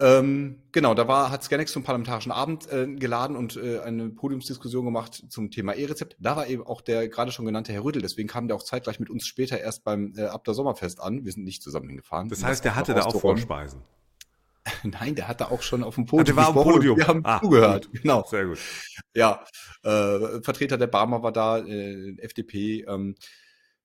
ähm, 0.00 0.62
genau, 0.72 0.94
da 0.94 1.06
war, 1.06 1.30
hat 1.30 1.44
Scanex 1.44 1.72
zum 1.72 1.84
Parlamentarischen 1.84 2.32
Abend 2.32 2.70
äh, 2.72 2.86
geladen 2.86 3.36
und 3.36 3.56
äh, 3.56 3.80
eine 3.80 4.08
Podiumsdiskussion 4.08 4.84
gemacht 4.84 5.24
zum 5.28 5.50
Thema 5.50 5.74
E-Rezept. 5.74 6.16
Da 6.18 6.34
war 6.36 6.46
eben 6.46 6.66
auch 6.66 6.80
der 6.80 7.08
gerade 7.08 7.30
schon 7.30 7.44
genannte 7.44 7.72
Herr 7.72 7.84
Rüttel, 7.84 8.02
deswegen 8.02 8.28
kam 8.28 8.48
der 8.48 8.56
auch 8.56 8.62
zeitgleich 8.62 9.00
mit 9.00 9.10
uns 9.10 9.26
später 9.26 9.60
erst 9.60 9.84
beim 9.84 10.14
äh, 10.16 10.24
Abder 10.24 10.54
Sommerfest 10.54 11.00
an. 11.00 11.24
Wir 11.24 11.32
sind 11.32 11.44
nicht 11.44 11.62
zusammen 11.62 11.88
hingefahren. 11.88 12.28
Das 12.28 12.42
heißt, 12.42 12.64
der 12.64 12.74
hatte 12.74 12.94
da 12.94 13.02
auch 13.02 13.20
Vorspeisen. 13.20 13.82
Nein, 14.82 15.14
der 15.14 15.28
hatte 15.28 15.50
auch 15.50 15.62
schon 15.62 15.82
auf 15.82 15.96
dem 15.96 16.06
Podium. 16.06 16.22
Ah, 16.22 16.24
der 16.24 16.36
war 16.36 16.64
am 16.64 16.72
Podium. 16.72 16.96
Wir 16.96 17.08
haben 17.08 17.20
ah, 17.24 17.40
zugehört. 17.40 17.90
Gut. 17.90 18.02
Genau. 18.02 18.24
Sehr 18.28 18.46
gut. 18.46 18.58
Ja, 19.14 19.44
äh, 19.82 20.40
Vertreter 20.42 20.78
der 20.78 20.86
Barmer 20.86 21.22
war 21.22 21.32
da, 21.32 21.58
äh, 21.58 22.16
FDP, 22.18 22.84
ähm, 22.88 23.14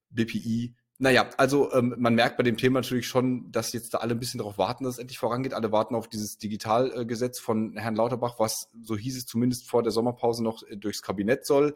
BPI. 0.10 0.75
Naja, 0.99 1.29
also 1.38 1.71
ähm, 1.73 1.94
man 1.99 2.15
merkt 2.15 2.38
bei 2.38 2.44
dem 2.44 2.57
Thema 2.57 2.81
natürlich 2.81 3.07
schon, 3.07 3.51
dass 3.51 3.71
jetzt 3.71 3.94
da 3.94 3.99
alle 3.99 4.15
ein 4.15 4.19
bisschen 4.19 4.39
darauf 4.39 4.57
warten, 4.57 4.83
dass 4.83 4.95
es 4.95 4.99
endlich 4.99 5.19
vorangeht. 5.19 5.53
Alle 5.53 5.71
warten 5.71 5.94
auf 5.94 6.07
dieses 6.07 6.39
Digitalgesetz 6.39 7.39
von 7.39 7.77
Herrn 7.77 7.95
Lauterbach, 7.95 8.39
was, 8.39 8.69
so 8.81 8.97
hieß 8.97 9.15
es 9.15 9.25
zumindest 9.27 9.69
vor 9.69 9.83
der 9.83 9.91
Sommerpause 9.91 10.44
noch, 10.44 10.63
äh, 10.63 10.75
durchs 10.75 11.03
Kabinett 11.03 11.45
soll. 11.45 11.75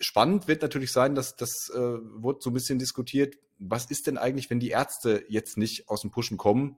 Spannend 0.00 0.48
wird 0.48 0.60
natürlich 0.60 0.92
sein, 0.92 1.14
dass 1.14 1.36
das 1.36 1.70
äh, 1.74 1.78
wurde 1.78 2.40
so 2.42 2.50
ein 2.50 2.54
bisschen 2.54 2.78
diskutiert. 2.78 3.38
Was 3.58 3.86
ist 3.86 4.06
denn 4.06 4.18
eigentlich, 4.18 4.50
wenn 4.50 4.60
die 4.60 4.70
Ärzte 4.70 5.24
jetzt 5.28 5.56
nicht 5.56 5.88
aus 5.88 6.02
dem 6.02 6.10
Pushen 6.10 6.36
kommen? 6.36 6.76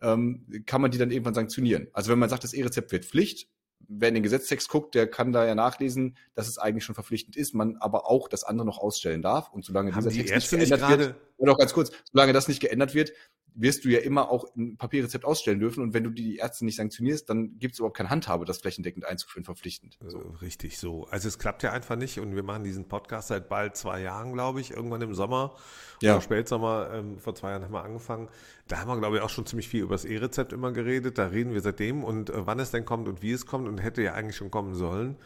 Ähm, 0.00 0.46
kann 0.64 0.80
man 0.80 0.90
die 0.90 0.98
dann 0.98 1.10
irgendwann 1.10 1.34
sanktionieren? 1.34 1.88
Also 1.92 2.10
wenn 2.10 2.18
man 2.18 2.30
sagt, 2.30 2.44
das 2.44 2.54
E-Rezept 2.54 2.92
wird 2.92 3.04
Pflicht, 3.04 3.48
wer 3.86 4.08
in 4.08 4.14
den 4.14 4.22
Gesetztext 4.22 4.68
guckt, 4.68 4.94
der 4.94 5.10
kann 5.10 5.32
da 5.32 5.46
ja 5.46 5.54
nachlesen, 5.54 6.16
dass 6.34 6.48
es 6.48 6.58
eigentlich 6.58 6.84
schon 6.84 6.94
verpflichtend 6.94 7.36
ist, 7.36 7.54
man 7.54 7.76
aber 7.76 8.08
auch 8.10 8.28
das 8.28 8.44
andere 8.44 8.66
noch 8.66 8.78
ausstellen 8.78 9.22
darf. 9.22 9.50
Und 9.50 9.64
solange 9.64 9.94
Haben 9.94 10.08
dieser 10.08 10.22
die 10.22 10.28
Text 10.28 10.52
nicht 10.52 10.70
geändert 10.70 10.98
wird, 10.98 11.14
oder 11.38 11.52
auch 11.52 11.58
ganz 11.58 11.72
kurz, 11.72 11.90
solange 12.12 12.32
das 12.32 12.48
nicht 12.48 12.60
geändert 12.60 12.94
wird, 12.94 13.12
wirst 13.54 13.84
du 13.84 13.88
ja 13.88 13.98
immer 13.98 14.30
auch 14.30 14.44
ein 14.56 14.76
Papierrezept 14.76 15.24
ausstellen 15.24 15.58
dürfen. 15.58 15.82
Und 15.82 15.92
wenn 15.92 16.04
du 16.04 16.10
die 16.10 16.36
Ärzte 16.36 16.64
nicht 16.64 16.76
sanktionierst, 16.76 17.28
dann 17.28 17.58
gibt 17.58 17.74
es 17.74 17.80
überhaupt 17.80 17.96
kein 17.96 18.08
Handhabe, 18.08 18.44
das 18.44 18.58
flächendeckend 18.58 19.04
einzuführen, 19.04 19.44
verpflichtend. 19.44 19.98
So. 20.06 20.18
Richtig 20.40 20.78
so. 20.78 21.06
Also 21.06 21.26
es 21.26 21.38
klappt 21.38 21.64
ja 21.64 21.72
einfach 21.72 21.96
nicht 21.96 22.20
und 22.20 22.36
wir 22.36 22.44
machen 22.44 22.62
diesen 22.62 22.86
Podcast 22.86 23.28
seit 23.28 23.48
bald 23.48 23.76
zwei 23.76 24.00
Jahren, 24.00 24.32
glaube 24.32 24.60
ich, 24.60 24.70
irgendwann 24.70 25.02
im 25.02 25.14
Sommer 25.14 25.56
ja. 26.02 26.14
oder 26.14 26.22
Spätsommer. 26.22 26.90
Ähm, 26.92 27.18
vor 27.18 27.34
zwei 27.34 27.50
Jahren 27.50 27.64
haben 27.64 27.74
wir 27.74 27.82
angefangen. 27.82 28.28
Da 28.68 28.78
haben 28.78 28.88
wir, 28.88 28.98
glaube 28.98 29.16
ich, 29.16 29.22
auch 29.22 29.30
schon 29.30 29.46
ziemlich 29.46 29.68
viel 29.68 29.82
über 29.82 29.94
das 29.94 30.04
E-Rezept 30.04 30.52
immer 30.52 30.72
geredet. 30.72 31.18
Da 31.18 31.26
reden 31.26 31.52
wir 31.52 31.60
seitdem 31.60 32.04
und 32.04 32.30
äh, 32.30 32.46
wann 32.46 32.60
es 32.60 32.70
denn 32.70 32.84
kommt 32.84 33.08
und 33.08 33.22
wie 33.22 33.32
es 33.32 33.46
kommt 33.46 33.66
und 33.66 33.78
hätte 33.78 34.02
ja 34.02 34.14
eigentlich 34.14 34.36
schon 34.36 34.52
kommen 34.52 34.74
sollen. 34.74 35.16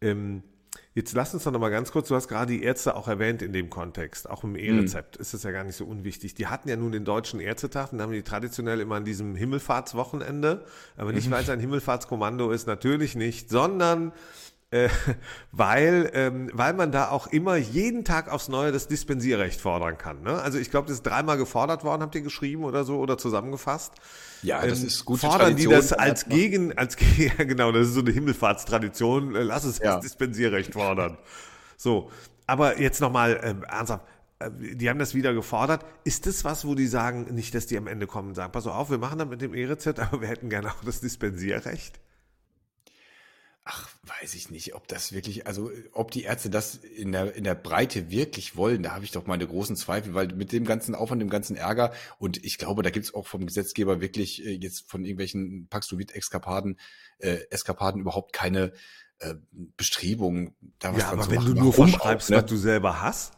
Ähm, 0.00 0.42
Jetzt 0.94 1.12
lass 1.12 1.34
uns 1.34 1.44
doch 1.44 1.52
noch 1.52 1.60
mal 1.60 1.70
ganz 1.70 1.92
kurz, 1.92 2.08
du 2.08 2.14
hast 2.14 2.28
gerade 2.28 2.52
die 2.52 2.62
Ärzte 2.62 2.96
auch 2.96 3.06
erwähnt 3.08 3.42
in 3.42 3.52
dem 3.52 3.68
Kontext, 3.68 4.28
auch 4.30 4.44
im 4.44 4.56
E-Rezept 4.56 5.16
mhm. 5.16 5.22
ist 5.22 5.34
es 5.34 5.42
ja 5.42 5.50
gar 5.50 5.64
nicht 5.64 5.76
so 5.76 5.84
unwichtig. 5.84 6.34
Die 6.34 6.46
hatten 6.46 6.68
ja 6.68 6.76
nun 6.76 6.92
den 6.92 7.04
deutschen 7.04 7.40
Ärztetag, 7.40 7.90
den 7.90 8.00
haben 8.00 8.12
die 8.12 8.22
traditionell 8.22 8.80
immer 8.80 8.96
an 8.96 9.04
diesem 9.04 9.36
Himmelfahrtswochenende, 9.36 10.64
aber 10.96 11.12
nicht, 11.12 11.28
mhm. 11.28 11.32
weil 11.32 11.42
es 11.42 11.50
ein 11.50 11.60
Himmelfahrtskommando 11.60 12.50
ist, 12.50 12.66
natürlich 12.66 13.14
nicht, 13.14 13.50
sondern 13.50 14.12
äh, 14.70 14.88
weil, 15.52 16.10
ähm, 16.14 16.50
weil 16.52 16.72
man 16.72 16.92
da 16.92 17.10
auch 17.10 17.26
immer 17.28 17.56
jeden 17.56 18.04
Tag 18.04 18.30
aufs 18.30 18.48
Neue 18.48 18.72
das 18.72 18.88
Dispensierrecht 18.88 19.60
fordern 19.60 19.98
kann. 19.98 20.22
Ne? 20.22 20.40
Also 20.40 20.58
ich 20.58 20.70
glaube, 20.70 20.88
das 20.88 20.98
ist 20.98 21.02
dreimal 21.06 21.36
gefordert 21.36 21.84
worden, 21.84 22.02
habt 22.02 22.14
ihr 22.14 22.22
geschrieben 22.22 22.64
oder 22.64 22.84
so 22.84 22.98
oder 22.98 23.18
zusammengefasst. 23.18 23.92
Ja, 24.42 24.66
das 24.66 24.80
ähm, 24.80 24.86
ist 24.86 25.04
gut. 25.04 25.20
Fordern 25.20 25.40
Tradition, 25.40 25.72
die 25.72 25.76
das 25.76 25.92
als 25.92 26.26
Gegen, 26.26 26.76
als 26.76 26.96
ja 27.16 27.44
genau, 27.44 27.72
das 27.72 27.88
ist 27.88 27.94
so 27.94 28.00
eine 28.00 28.10
Himmelfahrtstradition. 28.10 29.34
Äh, 29.34 29.42
lass 29.42 29.64
es 29.64 29.78
ja. 29.78 29.94
das 29.94 30.02
Dispensierrecht 30.02 30.72
fordern. 30.72 31.18
So, 31.78 32.10
aber 32.46 32.80
jetzt 32.80 33.02
nochmal 33.02 33.38
ähm, 33.44 33.62
ernsthaft 33.64 34.02
äh, 34.38 34.50
die 34.50 34.88
haben 34.88 34.98
das 34.98 35.14
wieder 35.14 35.34
gefordert. 35.34 35.84
Ist 36.04 36.26
das 36.26 36.42
was, 36.42 36.66
wo 36.66 36.74
die 36.74 36.86
sagen, 36.86 37.34
nicht, 37.34 37.54
dass 37.54 37.66
die 37.66 37.76
am 37.76 37.86
Ende 37.86 38.06
kommen 38.06 38.28
und 38.28 38.34
sagen, 38.34 38.50
pass 38.50 38.66
auf, 38.66 38.88
wir 38.88 38.96
machen 38.96 39.18
das 39.18 39.28
mit 39.28 39.42
dem 39.42 39.52
E-Rezept, 39.52 40.00
aber 40.00 40.22
wir 40.22 40.28
hätten 40.28 40.48
gerne 40.48 40.70
auch 40.70 40.82
das 40.86 41.00
Dispensierrecht? 41.00 42.00
Ach, 43.68 43.90
weiß 44.20 44.34
ich 44.34 44.48
nicht, 44.50 44.76
ob 44.76 44.86
das 44.86 45.10
wirklich, 45.10 45.48
also 45.48 45.72
ob 45.90 46.12
die 46.12 46.22
Ärzte 46.22 46.50
das 46.50 46.76
in 46.76 47.10
der, 47.10 47.34
in 47.34 47.42
der 47.42 47.56
Breite 47.56 48.12
wirklich 48.12 48.54
wollen, 48.54 48.84
da 48.84 48.92
habe 48.92 49.04
ich 49.04 49.10
doch 49.10 49.26
meine 49.26 49.44
großen 49.44 49.74
Zweifel, 49.74 50.14
weil 50.14 50.28
mit 50.28 50.52
dem 50.52 50.64
ganzen 50.64 50.94
Aufwand, 50.94 51.20
dem 51.20 51.30
ganzen 51.30 51.56
Ärger 51.56 51.92
und 52.18 52.44
ich 52.44 52.58
glaube, 52.58 52.84
da 52.84 52.90
gibt's 52.90 53.12
auch 53.12 53.26
vom 53.26 53.44
Gesetzgeber 53.44 54.00
wirklich 54.00 54.46
äh, 54.46 54.52
jetzt 54.52 54.88
von 54.88 55.04
irgendwelchen 55.04 55.66
Paxlovid-Eskapaden, 55.68 56.78
äh, 57.18 57.38
Eskapaden 57.50 58.00
überhaupt 58.00 58.32
keine 58.32 58.72
äh, 59.18 59.34
Bestrebungen, 59.76 60.54
da 60.78 60.92
was 60.94 61.00
ja, 61.00 61.10
aber 61.10 61.28
wenn 61.28 61.38
machen. 61.38 61.54
du 61.56 61.60
nur 61.60 61.72
Warum 61.72 61.88
verschreibst, 61.88 62.28
auch, 62.28 62.30
ne? 62.30 62.36
was 62.36 62.46
du 62.46 62.56
selber 62.56 63.02
hast, 63.02 63.35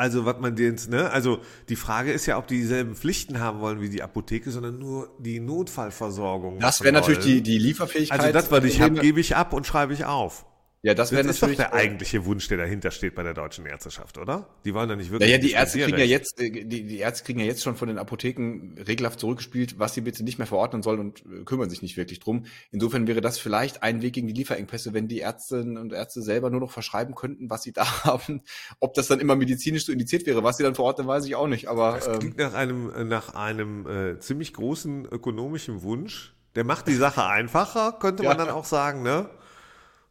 also, 0.00 0.24
was 0.24 0.38
man 0.38 0.54
den, 0.54 0.78
ne, 0.90 1.10
also 1.10 1.40
die 1.68 1.74
Frage 1.74 2.12
ist 2.12 2.26
ja, 2.26 2.38
ob 2.38 2.46
die 2.46 2.56
dieselben 2.56 2.94
Pflichten 2.94 3.40
haben 3.40 3.58
wollen 3.58 3.80
wie 3.80 3.88
die 3.88 4.00
Apotheke, 4.00 4.52
sondern 4.52 4.78
nur 4.78 5.10
die 5.18 5.40
Notfallversorgung. 5.40 6.60
Das 6.60 6.82
wäre 6.82 6.92
natürlich 6.92 7.24
die, 7.24 7.42
die 7.42 7.58
Lieferfähigkeit. 7.58 8.20
Also 8.20 8.32
das, 8.32 8.48
was 8.52 8.62
ich 8.62 8.80
habe, 8.80 9.00
gebe 9.00 9.18
ich 9.18 9.34
ab 9.34 9.52
und 9.52 9.66
schreibe 9.66 9.92
ich 9.92 10.04
auf. 10.04 10.46
Ja, 10.82 10.94
das 10.94 11.10
wäre 11.10 11.24
Das 11.24 11.36
ist 11.36 11.42
doch 11.42 11.52
der 11.54 11.74
eigentliche 11.74 12.24
Wunsch, 12.24 12.46
der 12.46 12.56
dahinter 12.56 12.92
steht 12.92 13.16
bei 13.16 13.24
der 13.24 13.34
deutschen 13.34 13.66
Ärzteschaft, 13.66 14.16
oder? 14.16 14.48
Die 14.64 14.74
wollen 14.74 14.88
doch 14.88 14.94
nicht 14.94 15.10
wirklich. 15.10 15.28
Naja, 15.28 15.42
die 15.42 15.50
Ärzte 15.50 15.80
kriegen 15.80 15.98
ja 15.98 16.04
jetzt, 16.04 16.40
äh, 16.40 16.50
die, 16.50 16.86
die 16.86 16.98
Ärzte 16.98 17.24
kriegen 17.24 17.40
ja 17.40 17.46
jetzt 17.46 17.64
schon 17.64 17.74
von 17.74 17.88
den 17.88 17.98
Apotheken 17.98 18.80
regelhaft 18.86 19.18
zurückgespielt, 19.18 19.80
was 19.80 19.94
sie 19.94 20.02
bitte 20.02 20.22
nicht 20.22 20.38
mehr 20.38 20.46
verordnen 20.46 20.82
sollen 20.84 21.00
und 21.00 21.24
äh, 21.26 21.42
kümmern 21.44 21.68
sich 21.68 21.82
nicht 21.82 21.96
wirklich 21.96 22.20
drum. 22.20 22.44
Insofern 22.70 23.08
wäre 23.08 23.20
das 23.20 23.40
vielleicht 23.40 23.82
ein 23.82 24.02
Weg 24.02 24.12
gegen 24.14 24.28
die 24.28 24.34
Lieferengpässe, 24.34 24.94
wenn 24.94 25.08
die 25.08 25.20
Ärztinnen 25.20 25.78
und 25.78 25.92
Ärzte 25.92 26.22
selber 26.22 26.48
nur 26.48 26.60
noch 26.60 26.70
verschreiben 26.70 27.16
könnten, 27.16 27.50
was 27.50 27.62
sie 27.64 27.72
da 27.72 28.04
haben. 28.04 28.42
Ob 28.78 28.94
das 28.94 29.08
dann 29.08 29.18
immer 29.18 29.34
medizinisch 29.34 29.84
so 29.84 29.90
indiziert 29.92 30.26
wäre, 30.26 30.44
was 30.44 30.58
sie 30.58 30.62
dann 30.62 30.76
verordnen, 30.76 31.08
weiß 31.08 31.26
ich 31.26 31.34
auch 31.34 31.48
nicht. 31.48 31.66
Aber 31.66 31.94
Das 31.94 32.06
ähm, 32.06 32.18
klingt 32.20 32.38
nach 32.38 32.54
einem, 32.54 32.92
äh, 32.94 33.02
nach 33.04 33.34
einem 33.34 33.86
äh, 33.88 34.20
ziemlich 34.20 34.52
großen 34.52 35.06
ökonomischen 35.06 35.82
Wunsch. 35.82 36.34
Der 36.54 36.64
macht 36.64 36.86
die 36.88 36.94
Sache 36.94 37.24
einfacher, 37.26 37.96
könnte 38.00 38.22
man 38.22 38.38
Ja. 38.38 38.44
dann 38.44 38.54
auch 38.54 38.64
sagen, 38.64 39.02
ne? 39.02 39.28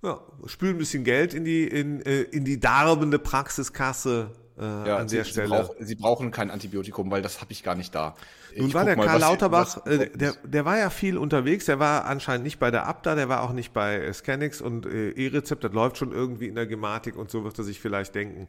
Ja, 0.04 0.20
spülen 0.46 0.76
ein 0.76 0.78
bisschen 0.78 1.04
Geld 1.04 1.34
in 1.34 1.44
die, 1.44 1.68
in, 1.68 2.02
äh, 2.06 2.22
in 2.22 2.46
die 2.46 2.60
darbende 2.60 3.18
Praxiskasse 3.18 4.32
äh, 4.58 4.88
ja, 4.88 4.98
an 4.98 5.08
sie, 5.08 5.18
der 5.18 5.26
sie, 5.26 5.32
Stelle. 5.32 5.50
brauch, 5.50 5.76
sie 5.80 5.96
brauchen 5.96 6.32
kein 6.32 6.52
Antibiotikum, 6.52 7.10
weil 7.12 7.22
das 7.22 7.42
habe 7.42 7.52
ich 7.52 7.64
gar 7.64 7.76
nicht 7.76 7.94
da. 7.94 8.16
Nun 8.56 8.70
Ich 8.70 8.74
war 8.74 8.86
der 8.86 8.98
mal, 8.98 9.06
Karl 9.06 9.22
Lauterbach, 9.22 9.86
äh, 9.86 10.10
der, 10.16 10.34
der 10.44 10.66
war 10.66 10.78
ja 10.78 10.90
viel 10.90 11.18
unterwegs, 11.18 11.66
der 11.66 11.80
war 11.80 12.06
anscheinend 12.06 12.44
nicht 12.44 12.60
bei 12.60 12.72
der 12.72 12.88
Abda, 12.88 13.16
der 13.16 13.30
war 13.30 13.44
auch 13.44 13.54
nicht 13.54 13.74
bei 13.74 13.96
äh, 13.98 14.14
Scanix 14.14 14.62
und 14.62 14.86
äh, 14.86 15.12
E-Rezept, 15.12 15.64
das 15.64 15.74
läuft 15.74 15.98
schon 15.98 16.12
irgendwie 16.12 16.48
in 16.48 16.56
der 16.56 16.66
Gematik 16.66 17.16
und 17.16 17.30
so 17.30 17.44
wird 17.44 17.58
er 17.58 17.64
sich 17.64 17.80
vielleicht 17.80 18.16
denken. 18.16 18.48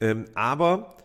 Ähm, 0.00 0.26
aber 0.34 0.96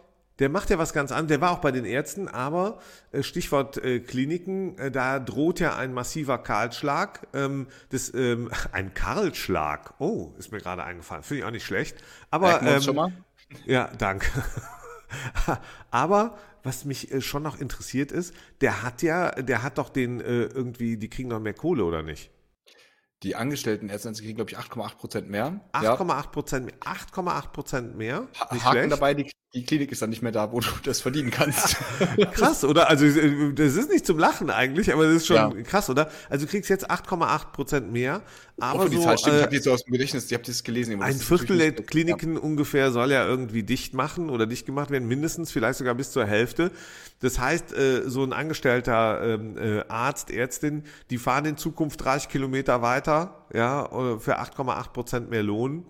der 0.42 0.50
macht 0.50 0.72
ja 0.72 0.80
was 0.80 0.92
ganz 0.92 1.12
anderes, 1.12 1.30
der 1.30 1.42
war 1.42 1.52
auch 1.52 1.60
bei 1.60 1.72
den 1.72 1.86
Ärzten, 1.86 2.28
aber 2.28 2.80
äh, 3.12 3.22
Stichwort 3.22 3.78
äh, 3.78 4.00
Kliniken, 4.00 4.76
äh, 4.80 4.90
da 4.90 5.20
droht 5.20 5.60
ja 5.60 5.76
ein 5.76 5.94
massiver 5.94 6.40
Kahlschlag, 6.40 7.28
ähm, 7.34 7.68
das, 7.90 8.12
ähm, 8.16 8.50
ein 8.72 8.94
Karlschlag, 8.96 9.94
oh, 10.00 10.34
ist 10.40 10.52
mir 10.52 10.60
gerade 10.60 10.84
eingefallen, 10.84 11.22
finde 11.22 11.42
ich 11.42 11.46
auch 11.46 11.52
nicht 11.52 11.66
schlecht, 11.66 11.98
aber 12.32 12.64
ähm, 12.64 12.82
schon 12.82 12.96
mal? 12.96 13.14
ja, 13.66 13.90
danke. 13.98 14.28
Aber 15.92 16.38
was 16.64 16.86
mich 16.86 17.12
äh, 17.12 17.20
schon 17.20 17.44
noch 17.44 17.60
interessiert 17.60 18.14
ist, 18.14 18.34
der 18.62 18.82
hat 18.82 19.02
ja, 19.02 19.32
der 19.32 19.62
hat 19.62 19.78
doch 19.78 19.90
den 19.90 20.22
äh, 20.22 20.44
irgendwie, 20.44 20.96
die 20.96 21.10
kriegen 21.10 21.28
noch 21.28 21.42
mehr 21.42 21.54
Kohle 21.54 21.84
oder 21.84 22.02
nicht? 22.02 22.32
Die 23.24 23.36
Angestellten 23.36 23.90
Ärzte 23.90 24.14
kriegen, 24.14 24.36
glaube 24.36 24.52
ich, 24.52 24.58
8,8 24.58 24.96
Prozent 24.96 25.30
mehr. 25.30 25.60
Ja. 25.76 25.96
8,8 25.96 26.32
Prozent 26.32 26.66
mehr. 26.66 26.76
8,8 26.80 27.52
Prozent 27.52 27.98
mehr. 27.98 28.28
Haken 28.40 28.60
schlecht. 28.60 28.92
dabei, 28.92 29.14
die, 29.14 29.30
die 29.54 29.66
Klinik 29.66 29.92
ist 29.92 30.02
dann 30.02 30.10
nicht 30.10 30.22
mehr 30.22 30.32
da, 30.32 30.52
wo 30.52 30.62
du 30.62 30.68
das 30.86 31.02
verdienen 31.02 31.30
kannst. 31.30 31.76
Krass, 32.34 32.64
oder? 32.64 32.90
Also 32.90 33.06
äh, 33.06 33.54
das 33.54 33.76
ist 33.76 33.90
nicht 33.90 34.06
zum 34.06 34.18
Lachen 34.18 34.50
eigentlich, 34.50 34.94
aber 34.94 35.06
das 35.06 35.18
ist 35.18 35.28
schon 35.28 35.36
Ja. 35.36 35.50
krass, 35.64 35.90
oder? 35.90 36.10
Also 36.30 36.46
du 36.46 36.52
kriegst 36.52 36.70
jetzt 36.70 36.90
8,8 36.90 37.52
Prozent 37.52 37.92
mehr, 37.92 38.22
aber 38.60 38.80
Hoffe, 38.80 38.90
die 38.90 38.96
so 38.96 39.04
Zahl 39.04 39.18
stimmt. 39.18 39.36
ich 39.36 39.40
äh, 39.40 39.44
habe 39.44 39.56
die 39.56 39.62
so 39.62 39.72
aus 39.74 39.84
dem 39.84 39.92
Gedächtnis, 39.92 40.24
habt 40.32 40.48
ihr 40.48 40.54
das 40.54 40.64
gelesen. 40.64 41.02
ein 41.02 41.18
das 41.18 41.24
Viertel 41.24 41.58
der 41.58 41.74
Kliniken 41.74 42.38
ungefähr 42.38 42.92
soll 42.92 43.12
ja 43.12 43.26
irgendwie 43.26 43.64
dicht 43.64 43.94
machen 43.94 44.30
oder 44.30 44.46
dicht 44.48 44.66
gemacht 44.66 44.90
werden, 44.90 45.08
mindestens, 45.08 45.52
vielleicht 45.52 45.80
sogar 45.80 45.96
bis 45.96 46.12
zur 46.12 46.26
Hälfte. 46.26 46.72
Das 47.20 47.38
heißt, 47.38 47.74
äh, 47.74 48.10
so 48.10 48.24
ein 48.24 48.32
angestellter 48.34 49.22
ähm, 49.22 49.58
äh, 49.58 49.84
Arzt, 49.90 50.32
Ärztin, 50.32 50.84
die 51.10 51.18
fahren 51.18 51.46
in 51.46 51.58
Zukunft 51.58 52.04
30 52.04 52.30
Kilometer 52.30 52.82
weiter, 52.82 53.46
ja, 53.54 53.86
äh, 53.86 54.20
für 54.20 54.40
8,8 54.40 54.94
Prozent 54.94 55.30
mehr 55.30 55.44
Lohn. 55.44 55.86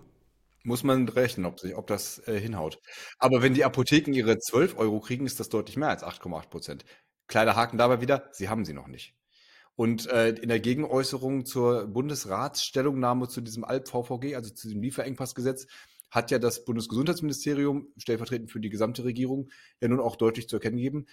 Muss 0.64 0.84
man 0.84 1.08
rechnen, 1.08 1.46
ob, 1.46 1.58
sich, 1.58 1.74
ob 1.74 1.86
das 1.86 2.18
äh, 2.26 2.38
hinhaut. 2.38 2.78
Aber 3.18 3.42
wenn 3.42 3.54
die 3.54 3.64
Apotheken 3.64 4.12
ihre 4.12 4.38
12 4.38 4.78
Euro 4.78 5.00
kriegen, 5.00 5.26
ist 5.26 5.40
das 5.40 5.48
deutlich 5.48 5.76
mehr 5.76 5.88
als 5.88 6.04
8,8 6.04 6.48
Prozent. 6.48 6.84
Kleiner 7.26 7.56
Haken 7.56 7.78
dabei 7.78 8.00
wieder, 8.00 8.28
sie 8.32 8.48
haben 8.48 8.64
sie 8.64 8.72
noch 8.72 8.88
nicht. 8.88 9.14
Und 9.74 10.06
äh, 10.08 10.30
in 10.30 10.48
der 10.48 10.60
Gegenäußerung 10.60 11.46
zur 11.46 11.86
Bundesratsstellungnahme 11.86 13.28
zu 13.28 13.40
diesem 13.40 13.64
ALP-VVG, 13.64 14.36
also 14.36 14.50
zu 14.50 14.68
diesem 14.68 14.82
Lieferengpassgesetz, 14.82 15.66
hat 16.10 16.30
ja 16.30 16.38
das 16.38 16.64
Bundesgesundheitsministerium, 16.66 17.88
stellvertretend 17.96 18.50
für 18.50 18.60
die 18.60 18.68
gesamte 18.68 19.02
Regierung, 19.02 19.48
ja 19.80 19.88
nun 19.88 19.98
auch 19.98 20.16
deutlich 20.16 20.46
zu 20.46 20.56
erkennen 20.56 20.76
gegeben, 20.76 21.06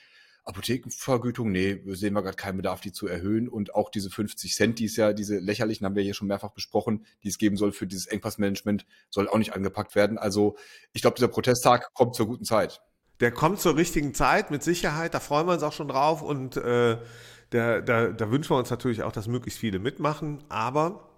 Apothekenvergütung, 0.46 1.52
nee, 1.52 1.80
sehen 1.86 2.14
wir 2.14 2.22
gerade 2.22 2.36
keinen 2.36 2.58
Bedarf, 2.58 2.82
die 2.82 2.92
zu 2.92 3.08
erhöhen. 3.08 3.48
Und 3.48 3.76
auch 3.76 3.90
diese 3.90 4.10
50 4.10 4.56
Cent, 4.56 4.80
die 4.80 4.86
es 4.86 4.96
ja, 4.96 5.14
diese 5.14 5.38
lächerlichen, 5.40 5.86
haben 5.86 5.96
wir 5.96 6.04
hier 6.04 6.14
schon 6.14 6.28
mehrfach 6.28 6.52
besprochen, 6.52 7.06
die 7.24 7.30
es 7.30 7.38
geben 7.38 7.58
soll 7.58 7.72
für 7.72 7.88
dieses 7.88 8.08
Engpassmanagement, 8.08 8.86
soll 9.10 9.28
auch 9.28 9.38
nicht 9.38 9.54
angepackt 9.54 9.96
werden. 9.96 10.18
Also 10.18 10.58
ich 10.94 11.02
glaube, 11.02 11.16
dieser 11.16 11.28
Protesttag 11.28 11.94
kommt 11.94 12.16
zur 12.16 12.28
guten 12.28 12.46
Zeit. 12.46 12.82
Der 13.20 13.32
kommt 13.32 13.60
zur 13.60 13.76
richtigen 13.76 14.14
Zeit, 14.14 14.50
mit 14.50 14.64
Sicherheit, 14.64 15.14
da 15.14 15.20
freuen 15.20 15.46
wir 15.46 15.54
uns 15.54 15.64
auch 15.64 15.74
schon 15.74 15.90
drauf 15.90 16.22
und 16.22 16.56
äh, 16.56 16.98
da, 17.50 17.82
da, 17.82 18.08
da 18.08 18.32
wünschen 18.32 18.52
wir 18.52 18.58
uns 18.58 18.70
natürlich 18.70 19.04
auch, 19.04 19.12
dass 19.12 19.28
möglichst 19.28 19.60
viele 19.60 19.80
mitmachen, 19.80 20.42
aber 20.48 21.10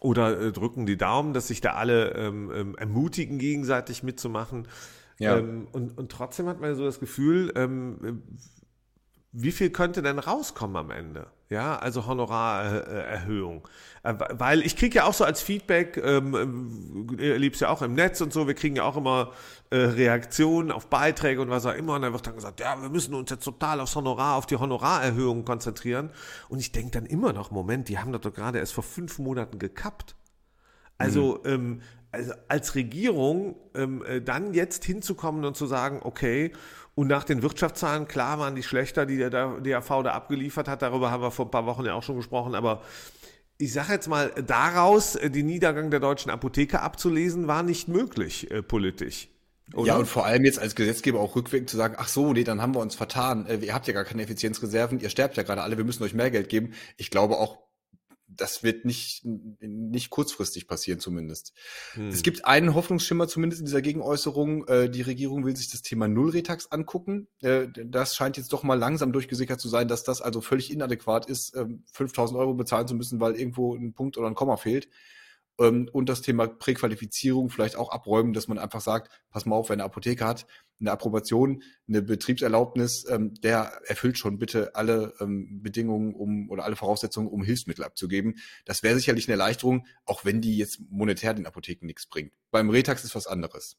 oder 0.00 0.40
äh, 0.40 0.52
drücken 0.52 0.86
die 0.86 0.96
Daumen, 0.96 1.32
dass 1.32 1.48
sich 1.48 1.60
da 1.60 1.74
alle 1.74 2.12
ähm, 2.14 2.50
ähm, 2.54 2.74
ermutigen, 2.76 3.38
gegenseitig 3.38 4.02
mitzumachen. 4.02 4.66
Ja. 5.20 5.36
Ähm, 5.36 5.68
und, 5.72 5.96
und 5.98 6.10
trotzdem 6.10 6.48
hat 6.48 6.60
man 6.60 6.74
so 6.74 6.84
das 6.84 6.98
Gefühl, 6.98 7.52
ähm, 7.54 8.22
wie 9.32 9.52
viel 9.52 9.70
könnte 9.70 10.02
denn 10.02 10.18
rauskommen 10.18 10.76
am 10.76 10.90
Ende? 10.90 11.26
Ja, 11.50 11.76
also 11.76 12.06
Honorarerhöhung. 12.06 13.68
Äh, 14.02 14.14
weil 14.30 14.62
ich 14.62 14.76
kriege 14.76 14.96
ja 14.96 15.04
auch 15.04 15.12
so 15.12 15.24
als 15.24 15.42
Feedback, 15.42 16.00
ähm, 16.02 17.06
ihr 17.18 17.34
erlebst 17.34 17.60
ja 17.60 17.68
auch 17.68 17.82
im 17.82 17.92
Netz 17.92 18.20
und 18.22 18.32
so, 18.32 18.46
wir 18.46 18.54
kriegen 18.54 18.76
ja 18.76 18.84
auch 18.84 18.96
immer 18.96 19.32
äh, 19.68 19.76
Reaktionen 19.76 20.72
auf 20.72 20.86
Beiträge 20.88 21.42
und 21.42 21.50
was 21.50 21.66
auch 21.66 21.74
immer. 21.74 21.96
Und 21.96 22.02
dann 22.02 22.12
wird 22.14 22.26
dann 22.26 22.36
gesagt, 22.36 22.60
ja, 22.60 22.80
wir 22.80 22.88
müssen 22.88 23.14
uns 23.14 23.30
jetzt 23.30 23.44
total 23.44 23.80
aufs 23.80 23.94
Honorar, 23.94 24.36
auf 24.36 24.46
die 24.46 24.56
Honorarerhöhung 24.56 25.44
konzentrieren. 25.44 26.10
Und 26.48 26.60
ich 26.60 26.72
denke 26.72 26.92
dann 26.92 27.06
immer 27.06 27.34
noch, 27.34 27.50
Moment, 27.50 27.90
die 27.90 27.98
haben 27.98 28.12
das 28.12 28.22
doch 28.22 28.32
gerade 28.32 28.58
erst 28.58 28.72
vor 28.72 28.84
fünf 28.84 29.18
Monaten 29.18 29.58
gekappt. 29.58 30.16
Also, 30.98 31.44
ähm, 31.44 31.82
also 32.12 32.32
als 32.48 32.74
Regierung 32.74 33.56
ähm, 33.74 34.04
äh, 34.04 34.20
dann 34.20 34.54
jetzt 34.54 34.84
hinzukommen 34.84 35.44
und 35.44 35.56
zu 35.56 35.66
sagen, 35.66 36.00
okay, 36.02 36.52
und 36.94 37.06
nach 37.06 37.24
den 37.24 37.42
Wirtschaftszahlen, 37.42 38.08
klar 38.08 38.38
waren 38.38 38.54
die 38.54 38.62
schlechter, 38.62 39.06
die 39.06 39.16
der 39.16 39.30
DAV 39.30 40.02
da 40.02 40.12
abgeliefert 40.12 40.68
hat, 40.68 40.82
darüber 40.82 41.10
haben 41.10 41.22
wir 41.22 41.30
vor 41.30 41.46
ein 41.46 41.50
paar 41.50 41.66
Wochen 41.66 41.84
ja 41.84 41.94
auch 41.94 42.02
schon 42.02 42.16
gesprochen, 42.16 42.54
aber 42.54 42.82
ich 43.58 43.72
sage 43.72 43.92
jetzt 43.92 44.08
mal, 44.08 44.32
daraus 44.46 45.16
äh, 45.16 45.30
den 45.30 45.46
Niedergang 45.46 45.90
der 45.90 46.00
deutschen 46.00 46.30
Apotheke 46.30 46.80
abzulesen, 46.80 47.46
war 47.46 47.62
nicht 47.62 47.88
möglich 47.88 48.50
äh, 48.50 48.62
politisch. 48.62 49.28
Oder? 49.74 49.86
Ja, 49.86 49.96
und 49.96 50.06
vor 50.06 50.26
allem 50.26 50.44
jetzt 50.44 50.58
als 50.58 50.74
Gesetzgeber 50.74 51.20
auch 51.20 51.36
rückwirkend 51.36 51.70
zu 51.70 51.76
sagen, 51.76 51.94
ach 51.96 52.08
so, 52.08 52.32
nee, 52.32 52.42
dann 52.42 52.60
haben 52.60 52.74
wir 52.74 52.80
uns 52.80 52.96
vertan. 52.96 53.46
Äh, 53.46 53.56
Ihr 53.58 53.74
habt 53.74 53.86
ja 53.86 53.92
gar 53.92 54.04
keine 54.04 54.22
Effizienzreserven, 54.22 54.98
ihr 54.98 55.10
sterbt 55.10 55.36
ja 55.36 55.42
gerade 55.42 55.62
alle, 55.62 55.76
wir 55.76 55.84
müssen 55.84 56.02
euch 56.02 56.14
mehr 56.14 56.30
Geld 56.30 56.48
geben. 56.48 56.72
Ich 56.96 57.10
glaube 57.10 57.36
auch, 57.36 57.58
das 58.36 58.62
wird 58.62 58.84
nicht, 58.84 59.22
nicht 59.24 60.10
kurzfristig 60.10 60.68
passieren 60.68 61.00
zumindest. 61.00 61.52
Hm. 61.94 62.08
Es 62.08 62.22
gibt 62.22 62.44
einen 62.44 62.74
Hoffnungsschimmer 62.74 63.28
zumindest 63.28 63.60
in 63.60 63.66
dieser 63.66 63.82
Gegenäußerung. 63.82 64.66
Äh, 64.68 64.90
Die 64.90 65.02
Regierung 65.02 65.44
will 65.44 65.56
sich 65.56 65.70
das 65.70 65.82
Thema 65.82 66.08
Nullretax 66.08 66.70
angucken. 66.70 67.28
Äh, 67.42 67.68
Das 67.84 68.14
scheint 68.14 68.36
jetzt 68.36 68.52
doch 68.52 68.62
mal 68.62 68.78
langsam 68.78 69.12
durchgesickert 69.12 69.60
zu 69.60 69.68
sein, 69.68 69.88
dass 69.88 70.04
das 70.04 70.20
also 70.20 70.40
völlig 70.40 70.70
inadäquat 70.70 71.26
ist, 71.26 71.56
ähm, 71.56 71.84
5000 71.92 72.38
Euro 72.38 72.54
bezahlen 72.54 72.86
zu 72.86 72.94
müssen, 72.94 73.20
weil 73.20 73.34
irgendwo 73.34 73.74
ein 73.74 73.92
Punkt 73.92 74.16
oder 74.16 74.28
ein 74.28 74.34
Komma 74.34 74.56
fehlt. 74.56 74.88
Ähm, 75.60 75.88
Und 75.92 76.08
das 76.08 76.22
Thema 76.22 76.48
Präqualifizierung 76.48 77.50
vielleicht 77.50 77.76
auch 77.76 77.90
abräumen, 77.90 78.32
dass 78.32 78.48
man 78.48 78.58
einfach 78.58 78.80
sagt, 78.80 79.10
pass 79.30 79.46
mal 79.46 79.56
auf, 79.56 79.68
wer 79.68 79.74
eine 79.74 79.84
Apotheke 79.84 80.24
hat, 80.24 80.46
eine 80.80 80.90
Approbation, 80.90 81.62
eine 81.88 82.02
Betriebserlaubnis, 82.02 83.06
ähm, 83.08 83.34
der 83.42 83.80
erfüllt 83.86 84.18
schon 84.18 84.38
bitte 84.38 84.74
alle 84.74 85.14
ähm, 85.20 85.62
Bedingungen 85.62 86.14
um 86.14 86.50
oder 86.50 86.64
alle 86.64 86.76
Voraussetzungen, 86.76 87.28
um 87.28 87.42
Hilfsmittel 87.42 87.84
abzugeben. 87.84 88.36
Das 88.64 88.82
wäre 88.82 88.96
sicherlich 88.96 89.28
eine 89.28 89.34
Erleichterung, 89.34 89.86
auch 90.06 90.24
wenn 90.24 90.40
die 90.40 90.56
jetzt 90.56 90.80
monetär 90.88 91.34
den 91.34 91.46
Apotheken 91.46 91.86
nichts 91.86 92.06
bringt. 92.06 92.32
Beim 92.50 92.70
Retax 92.70 93.04
ist 93.04 93.14
was 93.14 93.26
anderes. 93.26 93.76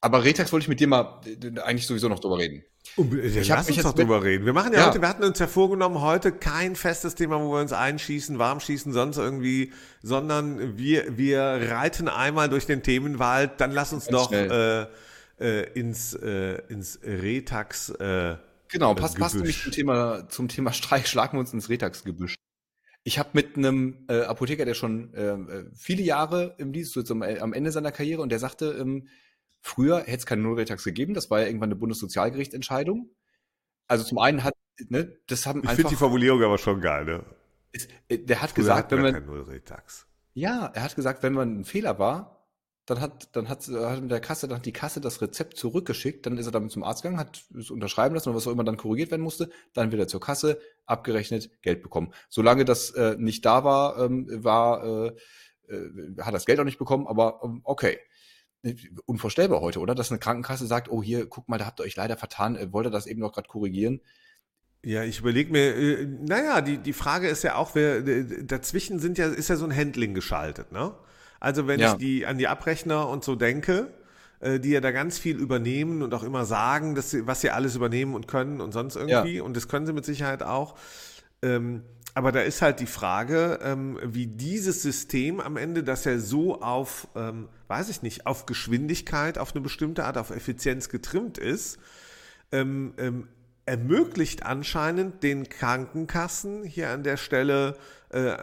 Aber 0.00 0.24
Retax 0.24 0.52
wollte 0.52 0.64
ich 0.64 0.68
mit 0.68 0.80
dir 0.80 0.86
mal 0.88 1.20
äh, 1.26 1.60
eigentlich 1.60 1.86
sowieso 1.86 2.08
noch 2.08 2.20
drüber 2.20 2.38
reden. 2.38 2.62
Unbedingt. 2.96 3.36
Ich 3.36 3.50
hab 3.50 3.58
Lass 3.58 3.66
mich 3.66 3.76
uns 3.76 3.84
jetzt 3.84 3.92
doch 3.92 3.98
drüber 3.98 4.24
reden. 4.24 4.46
Wir 4.46 4.52
machen 4.54 4.72
ja, 4.72 4.80
Ja. 4.80 4.86
heute, 4.88 5.00
wir 5.02 5.08
hatten 5.08 5.24
uns 5.24 5.38
ja 5.38 5.46
vorgenommen, 5.46 6.00
heute 6.00 6.32
kein 6.32 6.74
festes 6.74 7.14
Thema, 7.14 7.38
wo 7.40 7.52
wir 7.52 7.60
uns 7.60 7.72
einschießen, 7.72 8.38
warm 8.38 8.60
schießen, 8.60 8.92
sonst 8.92 9.18
irgendwie, 9.18 9.72
sondern 10.02 10.78
wir, 10.78 11.18
wir 11.18 11.40
reiten 11.70 12.08
einmal 12.08 12.48
durch 12.48 12.66
den 12.66 12.82
Themenwald, 12.82 13.60
dann 13.60 13.72
lass 13.72 13.92
uns 13.92 14.06
Ganz 14.06 14.28
doch 14.28 14.32
äh, 14.32 14.86
äh, 15.38 15.72
ins, 15.74 16.14
äh, 16.14 16.62
ins 16.68 16.98
Retax. 17.04 17.90
Äh, 17.90 18.36
Genau, 18.72 18.94
passt, 18.94 19.18
passt 19.18 19.34
nämlich 19.34 19.62
zum 19.62 19.72
Thema, 19.72 20.28
zum 20.28 20.46
Thema 20.46 20.72
Streik, 20.72 21.08
schlagen 21.08 21.36
wir 21.36 21.40
uns 21.40 21.52
ins 21.52 21.68
Retax-Gebüsch. 21.68 22.36
Ich 23.02 23.18
habe 23.18 23.30
mit 23.32 23.56
einem 23.56 24.04
äh, 24.08 24.20
Apotheker, 24.22 24.64
der 24.64 24.74
schon 24.74 25.12
äh, 25.12 25.32
äh, 25.32 25.64
viele 25.74 26.02
Jahre 26.02 26.54
im 26.58 26.72
Dienst, 26.72 26.92
so 26.92 27.00
jetzt 27.00 27.10
am, 27.10 27.22
am 27.22 27.52
Ende 27.52 27.72
seiner 27.72 27.90
Karriere, 27.90 28.22
und 28.22 28.30
der 28.30 28.38
sagte, 28.38 28.76
ähm, 28.80 29.08
früher 29.60 30.00
hätte 30.00 30.18
es 30.18 30.26
keine 30.26 30.42
Nullretax 30.42 30.84
gegeben, 30.84 31.14
das 31.14 31.30
war 31.30 31.40
ja 31.40 31.46
irgendwann 31.46 31.68
eine 31.68 31.76
Bundessozialgerichtsentscheidung. 31.76 33.10
Also 33.86 34.04
zum 34.04 34.18
einen 34.18 34.44
hat, 34.44 34.54
ne, 34.88 35.16
das 35.26 35.46
haben 35.46 35.62
ich 35.62 35.68
finde 35.68 35.82
die 35.82 35.88
einfach, 35.88 35.98
Formulierung 35.98 36.42
aber 36.42 36.58
schon 36.58 36.80
geil, 36.80 37.04
ne? 37.04 37.24
ist, 37.72 37.88
äh, 38.08 38.18
der 38.18 38.42
hat 38.42 38.50
Früher 38.50 38.64
gesagt, 38.64 38.92
wenn 38.92 39.02
man, 39.02 39.60
ja, 40.34 40.70
er 40.74 40.82
hat 40.82 40.96
gesagt, 40.96 41.22
wenn 41.22 41.32
man 41.32 41.60
ein 41.60 41.64
Fehler 41.64 41.98
war, 41.98 42.46
dann 42.86 43.00
hat, 43.00 43.36
dann 43.36 43.48
hat, 43.48 43.68
hat 43.68 44.00
mit 44.00 44.10
der 44.10 44.20
Kasse, 44.20 44.48
dann 44.48 44.58
hat 44.58 44.66
die 44.66 44.72
Kasse 44.72 45.00
das 45.00 45.20
Rezept 45.22 45.56
zurückgeschickt, 45.56 46.26
dann 46.26 46.38
ist 46.38 46.46
er 46.46 46.52
damit 46.52 46.72
zum 46.72 46.82
Arzt 46.82 47.02
gegangen, 47.02 47.20
hat 47.20 47.44
es 47.56 47.70
unterschreiben 47.70 48.14
lassen 48.14 48.30
und 48.30 48.34
was 48.34 48.46
auch 48.46 48.52
immer 48.52 48.64
dann 48.64 48.76
korrigiert 48.76 49.10
werden 49.10 49.22
musste, 49.22 49.50
dann 49.74 49.92
wieder 49.92 50.08
zur 50.08 50.20
Kasse, 50.20 50.58
abgerechnet, 50.86 51.62
Geld 51.62 51.82
bekommen. 51.82 52.12
Solange 52.28 52.64
das 52.64 52.90
äh, 52.90 53.16
nicht 53.18 53.44
da 53.44 53.62
war, 53.62 53.98
ähm, 53.98 54.26
war, 54.42 54.84
äh, 54.84 55.12
äh, 55.68 56.16
hat 56.20 56.34
das 56.34 56.46
Geld 56.46 56.58
auch 56.58 56.64
nicht 56.64 56.78
bekommen, 56.78 57.06
aber 57.06 57.40
ähm, 57.44 57.60
okay. 57.64 57.98
Unvorstellbar 59.06 59.60
heute, 59.60 59.80
oder? 59.80 59.94
Dass 59.94 60.10
eine 60.10 60.18
Krankenkasse 60.18 60.66
sagt, 60.66 60.90
oh 60.90 61.02
hier, 61.02 61.26
guck 61.26 61.48
mal, 61.48 61.58
da 61.58 61.66
habt 61.66 61.80
ihr 61.80 61.84
euch 61.84 61.96
leider 61.96 62.16
vertan, 62.16 62.56
äh, 62.56 62.72
wollt 62.72 62.86
ihr 62.86 62.90
das 62.90 63.06
eben 63.06 63.20
noch 63.20 63.32
gerade 63.32 63.48
korrigieren? 63.48 64.00
Ja, 64.84 65.04
ich 65.04 65.20
überlege 65.20 65.52
mir, 65.52 65.76
äh, 65.76 66.06
naja, 66.06 66.60
die, 66.60 66.78
die 66.78 66.92
Frage 66.92 67.28
ist 67.28 67.42
ja 67.42 67.56
auch, 67.56 67.74
wer 67.74 68.02
dazwischen 68.02 68.98
sind 68.98 69.18
ja, 69.18 69.26
ist 69.28 69.48
ja 69.48 69.56
so 69.56 69.64
ein 69.64 69.76
Handling 69.76 70.14
geschaltet, 70.14 70.72
ne? 70.72 70.94
Also 71.38 71.66
wenn 71.66 71.80
ja. 71.80 71.92
ich 71.92 71.98
die 71.98 72.26
an 72.26 72.36
die 72.36 72.48
Abrechner 72.48 73.08
und 73.08 73.24
so 73.24 73.34
denke, 73.34 73.94
äh, 74.40 74.60
die 74.60 74.70
ja 74.70 74.80
da 74.80 74.90
ganz 74.90 75.18
viel 75.18 75.38
übernehmen 75.38 76.02
und 76.02 76.12
auch 76.12 76.22
immer 76.22 76.44
sagen, 76.44 76.94
dass 76.94 77.10
sie, 77.10 77.26
was 77.26 77.40
sie 77.40 77.50
alles 77.50 77.76
übernehmen 77.76 78.14
und 78.14 78.28
können 78.28 78.60
und 78.60 78.72
sonst 78.72 78.96
irgendwie, 78.96 79.36
ja. 79.36 79.42
und 79.42 79.56
das 79.56 79.68
können 79.68 79.86
sie 79.86 79.92
mit 79.92 80.04
Sicherheit 80.04 80.42
auch. 80.42 80.76
Ähm, 81.42 81.82
aber 82.14 82.32
da 82.32 82.40
ist 82.40 82.62
halt 82.62 82.80
die 82.80 82.86
Frage, 82.86 83.60
ähm, 83.62 83.98
wie 84.02 84.26
dieses 84.26 84.82
System 84.82 85.40
am 85.40 85.56
Ende, 85.56 85.84
dass 85.84 86.06
er 86.06 86.18
so 86.18 86.60
auf, 86.60 87.08
ähm, 87.14 87.48
weiß 87.68 87.88
ich 87.88 88.02
nicht, 88.02 88.26
auf 88.26 88.46
Geschwindigkeit, 88.46 89.38
auf 89.38 89.54
eine 89.54 89.60
bestimmte 89.60 90.04
Art, 90.04 90.18
auf 90.18 90.30
Effizienz 90.30 90.88
getrimmt 90.88 91.38
ist, 91.38 91.78
ähm, 92.52 92.94
ähm, 92.98 93.28
ermöglicht 93.66 94.44
anscheinend 94.44 95.22
den 95.22 95.48
Krankenkassen 95.48 96.64
hier 96.64 96.90
an 96.90 97.04
der 97.04 97.16
Stelle 97.16 97.76
äh, 98.12 98.36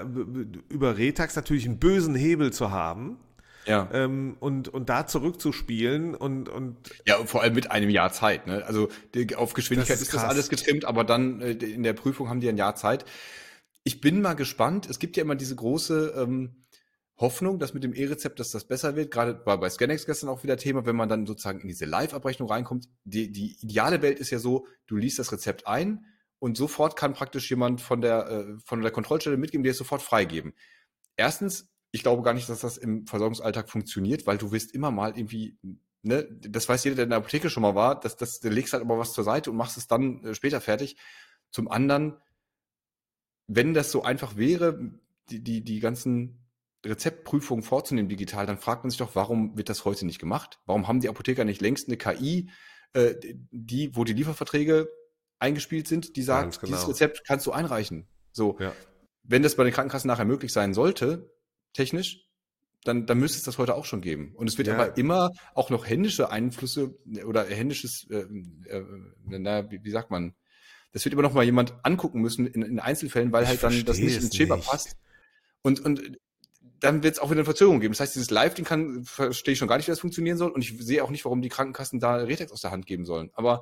über 0.69 0.97
Retax 0.97 1.35
natürlich 1.35 1.65
einen 1.65 1.79
bösen 1.79 2.15
Hebel 2.15 2.53
zu 2.53 2.71
haben. 2.71 3.17
Ja. 3.65 3.89
Ähm, 3.91 4.37
und, 4.39 4.69
und 4.69 4.87
da 4.87 5.07
zurückzuspielen 5.07 6.15
und, 6.15 6.47
und. 6.47 6.77
Ja, 7.05 7.17
vor 7.25 7.41
allem 7.41 7.53
mit 7.53 7.69
einem 7.69 7.89
Jahr 7.89 8.13
Zeit, 8.13 8.47
ne? 8.47 8.65
Also 8.65 8.87
die, 9.13 9.35
auf 9.35 9.53
Geschwindigkeit 9.53 9.95
das 9.95 10.03
ist, 10.03 10.07
ist 10.07 10.13
das 10.13 10.23
alles 10.23 10.47
getrimmt, 10.47 10.85
aber 10.85 11.03
dann 11.03 11.41
äh, 11.41 11.51
in 11.51 11.83
der 11.83 11.91
Prüfung 11.91 12.29
haben 12.29 12.39
die 12.39 12.47
ein 12.47 12.55
Jahr 12.55 12.75
Zeit. 12.75 13.03
Ich 13.87 14.01
bin 14.01 14.19
mal 14.19 14.33
gespannt. 14.33 14.89
Es 14.89 14.99
gibt 14.99 15.15
ja 15.15 15.23
immer 15.23 15.35
diese 15.35 15.55
große 15.55 16.13
ähm, 16.17 16.65
Hoffnung, 17.15 17.57
dass 17.57 17.73
mit 17.73 17.85
dem 17.85 17.93
E-Rezept, 17.93 18.37
dass 18.37 18.51
das 18.51 18.67
besser 18.67 18.97
wird. 18.97 19.11
Gerade 19.11 19.41
war 19.45 19.61
bei 19.61 19.69
Scanex 19.69 20.05
gestern 20.05 20.27
auch 20.27 20.43
wieder 20.43 20.57
Thema, 20.57 20.85
wenn 20.85 20.97
man 20.97 21.07
dann 21.07 21.25
sozusagen 21.25 21.61
in 21.61 21.69
diese 21.69 21.85
Live-Abrechnung 21.85 22.49
reinkommt. 22.49 22.89
Die, 23.05 23.31
die 23.31 23.55
ideale 23.61 24.01
Welt 24.01 24.19
ist 24.19 24.29
ja 24.29 24.39
so, 24.39 24.67
du 24.87 24.97
liest 24.97 25.19
das 25.19 25.31
Rezept 25.31 25.67
ein 25.67 26.03
und 26.39 26.57
sofort 26.57 26.97
kann 26.97 27.13
praktisch 27.13 27.49
jemand 27.49 27.79
von 27.79 28.01
der, 28.01 28.27
äh, 28.27 28.59
von 28.65 28.81
der 28.81 28.91
Kontrollstelle 28.91 29.37
mitgeben, 29.37 29.63
der 29.63 29.71
es 29.71 29.77
sofort 29.77 30.01
freigeben. 30.01 30.51
Erstens, 31.15 31.69
ich 31.91 32.03
glaube 32.03 32.23
gar 32.23 32.33
nicht, 32.33 32.49
dass 32.49 32.59
das 32.59 32.75
im 32.75 33.07
Versorgungsalltag 33.07 33.69
funktioniert, 33.69 34.27
weil 34.27 34.37
du 34.37 34.51
wirst 34.51 34.73
immer 34.73 34.91
mal 34.91 35.17
irgendwie, 35.17 35.57
ne, 36.01 36.27
das 36.41 36.67
weiß 36.67 36.83
jeder, 36.83 36.97
der 36.97 37.03
in 37.05 37.11
der 37.11 37.19
Apotheke 37.19 37.49
schon 37.49 37.63
mal 37.63 37.73
war, 37.73 37.97
dass 37.97 38.17
das, 38.17 38.41
du 38.41 38.49
legst 38.49 38.73
halt 38.73 38.83
immer 38.83 38.99
was 38.99 39.13
zur 39.13 39.23
Seite 39.23 39.49
und 39.49 39.55
machst 39.55 39.77
es 39.77 39.87
dann 39.87 40.25
äh, 40.25 40.35
später 40.35 40.59
fertig. 40.59 40.97
Zum 41.51 41.69
anderen, 41.69 42.17
wenn 43.47 43.73
das 43.73 43.91
so 43.91 44.03
einfach 44.03 44.35
wäre, 44.35 44.91
die, 45.29 45.41
die, 45.43 45.63
die 45.63 45.79
ganzen 45.79 46.47
Rezeptprüfung 46.85 47.63
vorzunehmen 47.63 48.09
digital, 48.09 48.45
dann 48.45 48.57
fragt 48.57 48.83
man 48.83 48.91
sich 48.91 48.99
doch, 48.99 49.15
warum 49.15 49.57
wird 49.57 49.69
das 49.69 49.85
heute 49.85 50.05
nicht 50.05 50.19
gemacht? 50.19 50.59
Warum 50.65 50.87
haben 50.87 50.99
die 50.99 51.09
Apotheker 51.09 51.43
nicht 51.43 51.61
längst 51.61 51.87
eine 51.87 51.97
KI, 51.97 52.49
äh, 52.93 53.15
die, 53.51 53.95
wo 53.95 54.03
die 54.03 54.13
Lieferverträge 54.13 54.87
eingespielt 55.39 55.87
sind, 55.87 56.15
die 56.15 56.23
sagt, 56.23 56.59
genau. 56.59 56.73
dieses 56.73 56.87
Rezept 56.87 57.23
kannst 57.25 57.45
du 57.45 57.51
einreichen. 57.51 58.07
So. 58.31 58.57
Ja. 58.59 58.73
Wenn 59.23 59.43
das 59.43 59.55
bei 59.55 59.63
den 59.63 59.73
Krankenkassen 59.73 60.07
nachher 60.07 60.25
möglich 60.25 60.53
sein 60.53 60.73
sollte, 60.73 61.31
technisch, 61.73 62.25
dann, 62.83 63.05
dann 63.05 63.19
müsste 63.19 63.37
es 63.37 63.43
das 63.43 63.57
heute 63.57 63.75
auch 63.75 63.85
schon 63.85 64.01
geben. 64.01 64.33
Und 64.35 64.47
es 64.47 64.57
wird 64.57 64.69
ja. 64.69 64.75
aber 64.75 64.97
immer 64.97 65.31
auch 65.53 65.69
noch 65.69 65.85
händische 65.85 66.31
Einflüsse 66.31 66.97
oder 67.25 67.45
händisches, 67.45 68.07
äh, 68.09 68.25
äh, 68.69 68.85
na, 69.25 69.69
wie, 69.69 69.83
wie 69.83 69.91
sagt 69.91 70.11
man, 70.11 70.35
das 70.97 71.05
wird 71.05 71.13
immer 71.13 71.21
noch 71.21 71.33
mal 71.33 71.43
jemand 71.43 71.75
angucken 71.83 72.21
müssen 72.21 72.47
in, 72.47 72.63
in 72.63 72.79
Einzelfällen, 72.79 73.31
weil 73.31 73.43
ich 73.43 73.49
halt 73.49 73.61
dann 73.61 73.85
das 73.85 73.99
nicht 73.99 74.17
ins 74.17 74.35
Schema 74.35 74.57
passt. 74.57 74.97
Und, 75.61 75.79
und 75.85 76.17
dann 76.79 77.03
wird 77.03 77.13
es 77.13 77.19
auch 77.19 77.27
wieder 77.27 77.37
eine 77.37 77.45
Verzögerung 77.45 77.79
geben. 77.79 77.93
Das 77.93 77.99
heißt, 77.99 78.15
dieses 78.15 78.31
Live-Ding 78.31 78.65
kann, 78.65 79.03
verstehe 79.03 79.51
ich 79.51 79.59
schon 79.59 79.67
gar 79.67 79.77
nicht, 79.77 79.85
wie 79.85 79.91
das 79.91 79.99
funktionieren 79.99 80.39
soll. 80.39 80.49
Und 80.49 80.63
ich 80.63 80.73
sehe 80.79 81.03
auch 81.03 81.11
nicht, 81.11 81.23
warum 81.23 81.43
die 81.43 81.49
Krankenkassen 81.49 81.99
da 81.99 82.15
Retex 82.15 82.51
aus 82.51 82.61
der 82.61 82.71
Hand 82.71 82.87
geben 82.87 83.05
sollen. 83.05 83.29
Aber 83.35 83.61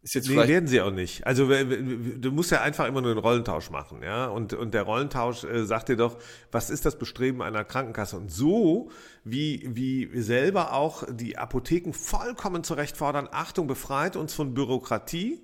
ist 0.00 0.14
jetzt 0.14 0.28
nee, 0.28 0.32
vielleicht 0.32 0.48
werden 0.48 0.66
sie 0.66 0.80
auch 0.80 0.90
nicht. 0.90 1.26
Also 1.26 1.46
du 1.46 2.32
musst 2.32 2.50
ja 2.50 2.62
einfach 2.62 2.86
immer 2.86 3.02
nur 3.02 3.10
einen 3.10 3.20
Rollentausch 3.20 3.68
machen, 3.68 4.02
ja. 4.02 4.28
Und, 4.28 4.54
und 4.54 4.72
der 4.72 4.84
Rollentausch 4.84 5.44
äh, 5.44 5.66
sagt 5.66 5.90
dir 5.90 5.96
doch, 5.96 6.16
was 6.50 6.70
ist 6.70 6.86
das 6.86 6.98
Bestreben 6.98 7.42
einer 7.42 7.64
Krankenkasse? 7.64 8.16
Und 8.16 8.32
so 8.32 8.90
wie, 9.24 9.68
wie 9.74 10.10
selber 10.20 10.72
auch 10.72 11.04
die 11.08 11.36
Apotheken 11.36 11.92
vollkommen 11.92 12.64
zurecht 12.64 12.96
fordern, 12.96 13.28
Achtung, 13.30 13.66
befreit 13.66 14.16
uns 14.16 14.32
von 14.32 14.54
Bürokratie, 14.54 15.40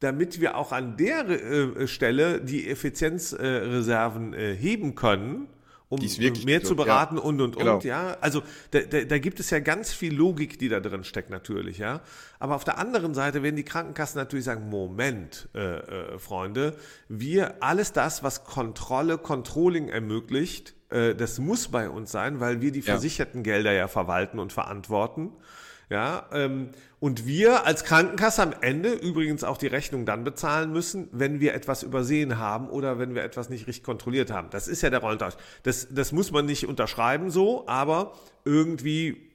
damit 0.00 0.40
wir 0.40 0.56
auch 0.56 0.72
an 0.72 0.96
der 0.96 1.28
äh, 1.28 1.86
Stelle 1.86 2.40
die 2.40 2.68
Effizienzreserven 2.68 4.32
äh, 4.34 4.54
heben 4.54 4.94
können 4.94 5.48
um 5.88 6.00
mehr 6.44 6.60
so, 6.60 6.68
zu 6.68 6.76
beraten 6.76 7.16
ja. 7.16 7.22
und 7.22 7.40
und 7.40 7.56
genau. 7.56 7.76
und, 7.76 7.84
ja. 7.84 8.16
Also 8.20 8.42
da, 8.70 8.80
da, 8.80 9.04
da 9.04 9.18
gibt 9.18 9.40
es 9.40 9.50
ja 9.50 9.58
ganz 9.60 9.92
viel 9.92 10.14
Logik, 10.14 10.58
die 10.58 10.68
da 10.68 10.80
drin 10.80 11.04
steckt 11.04 11.30
natürlich, 11.30 11.78
ja. 11.78 12.02
Aber 12.38 12.56
auf 12.56 12.64
der 12.64 12.78
anderen 12.78 13.14
Seite 13.14 13.42
werden 13.42 13.56
die 13.56 13.64
Krankenkassen 13.64 14.18
natürlich 14.18 14.44
sagen, 14.44 14.68
Moment, 14.68 15.48
äh, 15.54 15.78
äh, 15.78 16.18
Freunde, 16.18 16.76
wir 17.08 17.62
alles 17.62 17.92
das, 17.92 18.22
was 18.22 18.44
Kontrolle, 18.44 19.18
Controlling 19.18 19.88
ermöglicht, 19.88 20.74
äh, 20.90 21.14
das 21.14 21.38
muss 21.38 21.68
bei 21.68 21.88
uns 21.88 22.12
sein, 22.12 22.38
weil 22.40 22.60
wir 22.60 22.70
die 22.70 22.80
ja. 22.80 22.92
versicherten 22.92 23.42
Gelder 23.42 23.72
ja 23.72 23.88
verwalten 23.88 24.38
und 24.38 24.52
verantworten. 24.52 25.32
Ja, 25.90 26.28
ähm, 26.32 26.68
und 27.00 27.26
wir 27.26 27.64
als 27.64 27.84
Krankenkasse 27.84 28.42
am 28.42 28.54
Ende 28.60 28.92
übrigens 28.92 29.44
auch 29.44 29.56
die 29.56 29.68
Rechnung 29.68 30.04
dann 30.04 30.24
bezahlen 30.24 30.72
müssen, 30.72 31.08
wenn 31.12 31.38
wir 31.40 31.54
etwas 31.54 31.82
übersehen 31.84 32.38
haben 32.38 32.68
oder 32.68 32.98
wenn 32.98 33.14
wir 33.14 33.22
etwas 33.22 33.50
nicht 33.50 33.66
richtig 33.68 33.84
kontrolliert 33.84 34.32
haben. 34.32 34.50
Das 34.50 34.66
ist 34.66 34.82
ja 34.82 34.90
der 34.90 35.00
Rollentausch. 35.00 35.34
Das, 35.62 35.88
das 35.90 36.10
muss 36.10 36.32
man 36.32 36.46
nicht 36.46 36.66
unterschreiben 36.66 37.30
so, 37.30 37.68
aber 37.68 38.14
irgendwie 38.44 39.28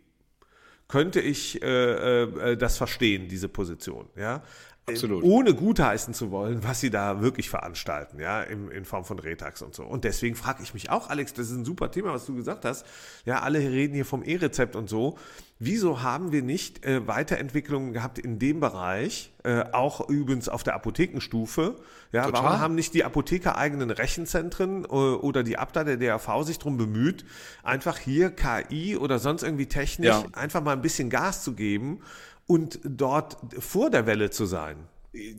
könnte 0.90 1.22
ich 1.22 1.64
äh, 1.64 2.24
äh, 2.24 2.58
das 2.58 2.78
verstehen, 2.78 3.30
diese 3.30 3.48
Position. 3.48 4.10
Ja, 4.18 4.44
Absolut. 4.86 5.24
ohne 5.24 5.54
gutheißen 5.54 6.14
zu 6.14 6.30
wollen, 6.32 6.64
was 6.64 6.82
sie 6.82 6.90
da 6.90 7.22
wirklich 7.22 7.50
veranstalten, 7.50 8.20
ja, 8.20 8.44
in, 8.44 8.70
in 8.70 8.84
Form 8.84 9.06
von 9.06 9.18
Retax 9.18 9.62
und 9.62 9.74
so. 9.74 9.84
Und 9.84 10.04
deswegen 10.04 10.36
frage 10.36 10.62
ich 10.62 10.74
mich 10.74 10.90
auch, 10.90 11.10
Alex, 11.10 11.34
das 11.34 11.50
ist 11.50 11.56
ein 11.56 11.64
super 11.64 11.90
Thema, 11.90 12.12
was 12.12 12.26
du 12.26 12.36
gesagt 12.36 12.66
hast. 12.66 12.86
Ja, 13.24 13.40
alle 13.40 13.60
reden 13.60 13.94
hier 13.94 14.06
vom 14.06 14.24
E-Rezept 14.24 14.76
und 14.76 14.90
so. 14.90 15.18
Wieso 15.66 16.02
haben 16.02 16.32
wir 16.32 16.42
nicht 16.42 16.86
äh, 16.86 17.08
Weiterentwicklungen 17.08 17.94
gehabt 17.94 18.20
in 18.20 18.40
dem 18.40 18.60
Bereich, 18.60 19.32
äh, 19.44 19.64
auch 19.72 20.10
übrigens 20.10 20.50
auf 20.50 20.64
der 20.64 20.76
Apothekenstufe? 20.76 21.76
Ja, 22.12 22.26
Total. 22.26 22.44
warum 22.44 22.60
haben 22.60 22.76
nicht 22.76 22.94
die 22.94 23.04
Apotheker 23.04 23.58
eigenen 23.58 23.90
Rechenzentren 23.90 24.84
äh, 24.84 24.88
oder 24.88 25.44
die 25.44 25.58
Abda 25.58 25.84
der 25.84 25.98
DRV 25.98 26.44
sich 26.44 26.58
darum 26.60 26.78
bemüht, 26.78 27.26
einfach 27.64 27.98
hier 27.98 28.32
KI 28.32 28.98
oder 28.98 29.20
sonst 29.20 29.44
irgendwie 29.44 29.68
technisch 29.68 30.08
ja. 30.08 30.26
einfach 30.34 30.64
mal 30.64 30.74
ein 30.74 30.82
bisschen 30.82 31.10
Gas 31.10 31.44
zu 31.44 31.54
geben? 31.54 32.02
und 32.48 32.80
dort 32.84 33.38
vor 33.60 33.90
der 33.90 34.06
Welle 34.06 34.30
zu 34.30 34.46
sein. 34.46 34.78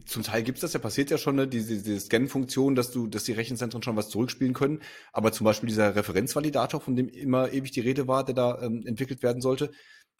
Zum 0.06 0.22
Teil 0.22 0.44
gibt's 0.44 0.60
das 0.60 0.72
ja, 0.72 0.78
passiert 0.78 1.10
ja 1.10 1.18
schon, 1.18 1.34
ne, 1.34 1.48
diese, 1.48 1.74
diese 1.74 1.98
Scan-Funktion, 1.98 2.76
dass 2.76 2.92
du, 2.92 3.08
dass 3.08 3.24
die 3.24 3.32
Rechenzentren 3.32 3.82
schon 3.82 3.96
was 3.96 4.08
zurückspielen 4.08 4.54
können. 4.54 4.80
Aber 5.12 5.32
zum 5.32 5.44
Beispiel 5.44 5.68
dieser 5.68 5.96
Referenzvalidator, 5.96 6.80
von 6.80 6.94
dem 6.94 7.08
immer 7.08 7.52
ewig 7.52 7.72
die 7.72 7.80
Rede 7.80 8.06
war, 8.06 8.24
der 8.24 8.36
da 8.36 8.62
ähm, 8.62 8.86
entwickelt 8.86 9.24
werden 9.24 9.42
sollte, 9.42 9.72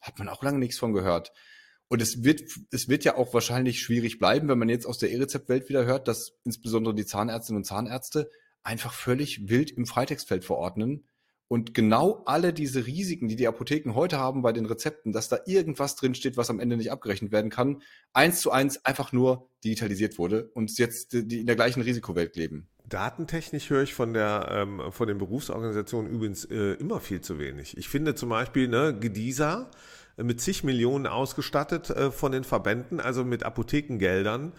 hat 0.04 0.18
man 0.18 0.28
auch 0.28 0.42
lange 0.42 0.58
nichts 0.58 0.78
von 0.78 0.92
gehört. 0.92 1.32
Und 1.88 2.00
es 2.00 2.24
wird, 2.24 2.42
es 2.70 2.88
wird 2.88 3.04
ja 3.04 3.16
auch 3.16 3.34
wahrscheinlich 3.34 3.80
schwierig 3.80 4.18
bleiben, 4.18 4.48
wenn 4.48 4.58
man 4.58 4.68
jetzt 4.68 4.86
aus 4.86 4.98
der 4.98 5.10
E-Rezept-Welt 5.10 5.68
wieder 5.68 5.84
hört, 5.84 6.08
dass 6.08 6.38
insbesondere 6.44 6.94
die 6.94 7.06
Zahnärztinnen 7.06 7.58
und 7.58 7.64
Zahnärzte 7.64 8.30
einfach 8.62 8.92
völlig 8.92 9.48
wild 9.48 9.70
im 9.70 9.86
Freitextfeld 9.86 10.44
verordnen 10.44 11.08
und 11.48 11.74
genau 11.74 12.22
alle 12.26 12.52
diese 12.52 12.86
Risiken, 12.86 13.28
die 13.28 13.36
die 13.36 13.46
Apotheken 13.46 13.94
heute 13.94 14.18
haben 14.18 14.42
bei 14.42 14.52
den 14.52 14.66
Rezepten, 14.66 15.12
dass 15.12 15.28
da 15.28 15.38
irgendwas 15.46 15.94
drinsteht, 15.96 16.36
was 16.36 16.50
am 16.50 16.58
Ende 16.58 16.76
nicht 16.76 16.90
abgerechnet 16.90 17.32
werden 17.32 17.50
kann, 17.50 17.82
eins 18.12 18.40
zu 18.40 18.50
eins 18.50 18.84
einfach 18.84 19.12
nur 19.12 19.50
digitalisiert 19.62 20.18
wurde 20.18 20.50
und 20.54 20.76
jetzt 20.78 21.12
die 21.12 21.40
in 21.40 21.46
der 21.46 21.56
gleichen 21.56 21.82
Risikowelt 21.82 22.36
leben. 22.36 22.68
Datentechnisch 22.86 23.70
höre 23.70 23.82
ich 23.82 23.94
von 23.94 24.12
der 24.12 24.48
ähm, 24.50 24.80
von 24.90 25.08
den 25.08 25.18
Berufsorganisationen 25.18 26.10
übrigens 26.10 26.44
äh, 26.44 26.74
immer 26.74 27.00
viel 27.00 27.20
zu 27.20 27.38
wenig. 27.38 27.76
Ich 27.76 27.88
finde 27.88 28.14
zum 28.14 28.28
Beispiel 28.28 28.68
ne, 28.68 28.96
Gedisa 28.98 29.70
äh, 30.16 30.22
mit 30.22 30.40
zig 30.40 30.64
Millionen 30.64 31.06
ausgestattet 31.06 31.90
äh, 31.90 32.10
von 32.10 32.32
den 32.32 32.44
Verbänden, 32.44 33.00
also 33.00 33.24
mit 33.24 33.42
Apothekengeldern 33.42 34.52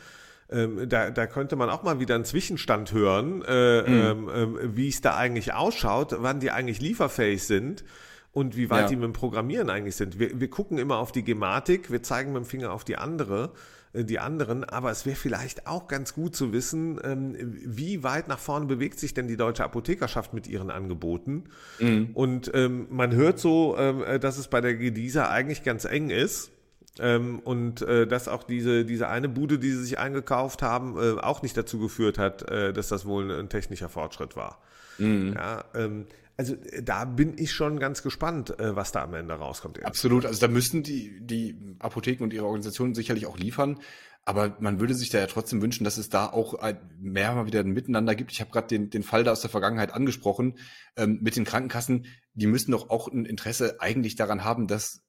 ähm, 0.49 0.87
da, 0.87 1.09
da 1.09 1.27
könnte 1.27 1.55
man 1.55 1.69
auch 1.69 1.83
mal 1.83 1.99
wieder 1.99 2.15
einen 2.15 2.25
Zwischenstand 2.25 2.91
hören, 2.93 3.43
äh, 3.47 3.81
mhm. 3.81 4.29
ähm, 4.29 4.57
äh, 4.57 4.75
wie 4.75 4.89
es 4.89 5.01
da 5.01 5.15
eigentlich 5.15 5.53
ausschaut, 5.53 6.15
wann 6.19 6.39
die 6.39 6.51
eigentlich 6.51 6.81
lieferfähig 6.81 7.43
sind 7.43 7.83
und 8.31 8.55
wie 8.55 8.69
weit 8.69 8.81
ja. 8.81 8.87
die 8.89 8.95
mit 8.97 9.05
dem 9.05 9.13
Programmieren 9.13 9.69
eigentlich 9.69 9.95
sind. 9.95 10.19
Wir, 10.19 10.39
wir 10.39 10.49
gucken 10.49 10.77
immer 10.77 10.97
auf 10.97 11.11
die 11.11 11.23
Gematik, 11.23 11.89
wir 11.91 12.03
zeigen 12.03 12.33
mit 12.33 12.43
dem 12.43 12.45
Finger 12.45 12.73
auf 12.73 12.83
die 12.83 12.97
andere, 12.97 13.53
äh, 13.93 14.03
die 14.03 14.19
anderen, 14.19 14.63
aber 14.63 14.91
es 14.91 15.05
wäre 15.05 15.15
vielleicht 15.15 15.65
auch 15.65 15.87
ganz 15.87 16.13
gut 16.13 16.35
zu 16.35 16.53
wissen, 16.53 16.99
ähm, 17.03 17.35
wie 17.39 18.03
weit 18.03 18.27
nach 18.27 18.39
vorne 18.39 18.67
bewegt 18.67 18.99
sich 18.99 19.13
denn 19.13 19.27
die 19.27 19.37
deutsche 19.37 19.63
Apothekerschaft 19.63 20.33
mit 20.33 20.47
ihren 20.47 20.69
Angeboten. 20.69 21.45
Mhm. 21.79 22.09
Und 22.13 22.51
ähm, 22.53 22.87
man 22.91 23.13
hört 23.13 23.39
so, 23.39 23.75
ähm, 23.79 24.03
äh, 24.03 24.19
dass 24.19 24.37
es 24.37 24.47
bei 24.47 24.61
der 24.61 24.75
Gedisa 24.75 25.29
eigentlich 25.29 25.63
ganz 25.63 25.85
eng 25.85 26.09
ist. 26.09 26.51
Ähm, 26.99 27.39
und 27.39 27.81
äh, 27.81 28.07
dass 28.07 28.27
auch 28.27 28.43
diese, 28.43 28.85
diese 28.85 29.09
eine 29.09 29.27
Bude, 29.27 29.59
die 29.59 29.71
sie 29.71 29.83
sich 29.83 29.99
eingekauft 29.99 30.61
haben, 30.61 30.97
äh, 30.97 31.19
auch 31.19 31.41
nicht 31.41 31.57
dazu 31.57 31.79
geführt 31.79 32.17
hat, 32.17 32.49
äh, 32.49 32.71
dass 32.71 32.87
das 32.87 33.05
wohl 33.05 33.31
ein 33.31 33.49
technischer 33.49 33.89
Fortschritt 33.89 34.35
war. 34.35 34.61
Mhm. 34.97 35.33
Ja, 35.35 35.65
ähm, 35.73 36.07
also 36.37 36.55
da 36.81 37.05
bin 37.05 37.37
ich 37.37 37.53
schon 37.53 37.79
ganz 37.79 38.01
gespannt, 38.01 38.59
äh, 38.59 38.75
was 38.75 38.91
da 38.91 39.03
am 39.03 39.13
Ende 39.13 39.33
rauskommt. 39.33 39.83
Absolut, 39.83 40.25
also 40.25 40.39
da 40.39 40.47
müssten 40.47 40.83
die, 40.83 41.19
die 41.21 41.57
Apotheken 41.79 42.23
und 42.23 42.33
ihre 42.33 42.45
Organisationen 42.45 42.93
sicherlich 42.93 43.25
auch 43.25 43.37
liefern. 43.37 43.79
Aber 44.27 44.55
man 44.59 44.79
würde 44.79 44.95
sich 44.95 45.11
da 45.11 45.19
ja 45.19 45.27
trotzdem 45.27 45.61
wünschen, 45.61 45.83
dass 45.83 45.97
es 45.97 46.09
da 46.09 46.25
auch 46.25 46.59
mehr 46.99 47.35
mal 47.35 47.45
wieder 47.45 47.59
ein 47.59 47.69
Miteinander 47.69 48.15
gibt. 48.15 48.31
Ich 48.31 48.41
habe 48.41 48.49
gerade 48.49 48.67
den, 48.67 48.89
den 48.89 49.03
Fall 49.03 49.23
da 49.23 49.31
aus 49.31 49.41
der 49.41 49.51
Vergangenheit 49.51 49.93
angesprochen 49.93 50.57
ähm, 50.97 51.19
mit 51.21 51.35
den 51.35 51.45
Krankenkassen. 51.45 52.07
Die 52.33 52.47
müssen 52.47 52.71
doch 52.71 52.89
auch 52.89 53.07
ein 53.07 53.25
Interesse 53.25 53.79
eigentlich 53.81 54.15
daran 54.15 54.43
haben, 54.43 54.65
dass 54.65 55.04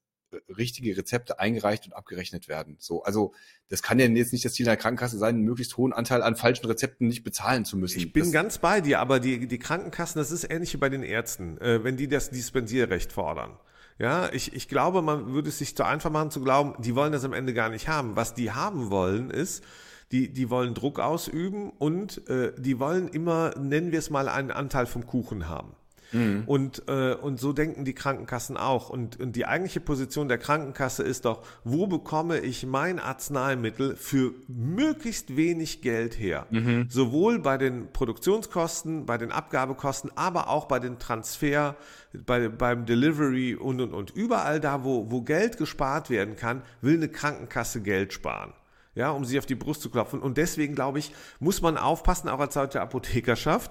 richtige 0.48 0.96
Rezepte 0.96 1.38
eingereicht 1.38 1.86
und 1.86 1.92
abgerechnet 1.92 2.48
werden. 2.48 2.76
So, 2.78 3.02
also 3.02 3.32
das 3.68 3.82
kann 3.82 3.98
ja 3.98 4.06
jetzt 4.06 4.32
nicht 4.32 4.44
das 4.44 4.54
Ziel 4.54 4.68
einer 4.68 4.76
Krankenkasse 4.76 5.18
sein, 5.18 5.36
einen 5.36 5.44
möglichst 5.44 5.76
hohen 5.76 5.92
Anteil 5.92 6.22
an 6.22 6.36
falschen 6.36 6.66
Rezepten 6.66 7.08
nicht 7.08 7.24
bezahlen 7.24 7.64
zu 7.64 7.76
müssen. 7.76 7.98
Ich 7.98 8.12
bin 8.12 8.24
das, 8.24 8.32
ganz 8.32 8.58
bei 8.58 8.80
dir, 8.80 9.00
aber 9.00 9.20
die, 9.20 9.46
die 9.46 9.58
Krankenkassen, 9.58 10.18
das 10.18 10.30
ist 10.30 10.50
ähnlich 10.50 10.72
wie 10.72 10.78
bei 10.78 10.88
den 10.88 11.02
Ärzten, 11.02 11.58
äh, 11.58 11.82
wenn 11.84 11.96
die 11.96 12.08
das 12.08 12.30
Dispensierrecht 12.30 13.12
fordern. 13.12 13.58
Ja, 13.98 14.30
ich, 14.32 14.52
ich 14.52 14.68
glaube, 14.68 15.00
man 15.00 15.32
würde 15.32 15.48
es 15.48 15.58
sich 15.58 15.74
zu 15.74 15.84
einfach 15.84 16.10
machen 16.10 16.30
zu 16.30 16.42
glauben, 16.42 16.74
die 16.82 16.94
wollen 16.94 17.12
das 17.12 17.24
am 17.24 17.32
Ende 17.32 17.54
gar 17.54 17.70
nicht 17.70 17.88
haben. 17.88 18.14
Was 18.14 18.34
die 18.34 18.52
haben 18.52 18.90
wollen 18.90 19.30
ist, 19.30 19.64
die, 20.12 20.32
die 20.32 20.50
wollen 20.50 20.74
Druck 20.74 21.00
ausüben 21.00 21.70
und 21.70 22.28
äh, 22.28 22.52
die 22.58 22.78
wollen 22.78 23.08
immer, 23.08 23.54
nennen 23.58 23.92
wir 23.92 23.98
es 23.98 24.10
mal, 24.10 24.28
einen 24.28 24.50
Anteil 24.50 24.86
vom 24.86 25.06
Kuchen 25.06 25.48
haben. 25.48 25.74
Mhm. 26.12 26.44
Und, 26.46 26.82
äh, 26.88 27.14
und 27.14 27.40
so 27.40 27.52
denken 27.52 27.84
die 27.84 27.94
Krankenkassen 27.94 28.56
auch. 28.56 28.90
Und, 28.90 29.18
und 29.20 29.36
die 29.36 29.46
eigentliche 29.46 29.80
Position 29.80 30.28
der 30.28 30.38
Krankenkasse 30.38 31.02
ist 31.02 31.24
doch, 31.24 31.42
wo 31.64 31.86
bekomme 31.86 32.38
ich 32.40 32.66
mein 32.66 32.98
Arzneimittel 32.98 33.96
für 33.96 34.32
möglichst 34.48 35.36
wenig 35.36 35.82
Geld 35.82 36.18
her? 36.18 36.46
Mhm. 36.50 36.86
Sowohl 36.88 37.38
bei 37.38 37.58
den 37.58 37.92
Produktionskosten, 37.92 39.06
bei 39.06 39.18
den 39.18 39.32
Abgabekosten, 39.32 40.10
aber 40.14 40.48
auch 40.48 40.66
bei 40.66 40.78
den 40.78 40.98
Transfer, 40.98 41.76
bei, 42.12 42.48
beim 42.48 42.86
Delivery 42.86 43.54
und, 43.54 43.80
und, 43.80 43.92
und. 43.92 44.10
Überall 44.10 44.60
da, 44.60 44.84
wo, 44.84 45.10
wo 45.10 45.22
Geld 45.22 45.56
gespart 45.56 46.10
werden 46.10 46.36
kann, 46.36 46.62
will 46.80 46.96
eine 46.96 47.08
Krankenkasse 47.08 47.82
Geld 47.82 48.12
sparen 48.12 48.52
ja, 48.96 49.10
um 49.10 49.24
sich 49.24 49.38
auf 49.38 49.46
die 49.46 49.54
Brust 49.54 49.82
zu 49.82 49.90
klopfen. 49.90 50.20
Und 50.20 50.38
deswegen, 50.38 50.74
glaube 50.74 50.98
ich, 50.98 51.12
muss 51.38 51.60
man 51.60 51.78
aufpassen, 51.78 52.28
auch 52.28 52.40
als 52.40 52.54
deutsche 52.54 52.80
Apothekerschaft, 52.80 53.70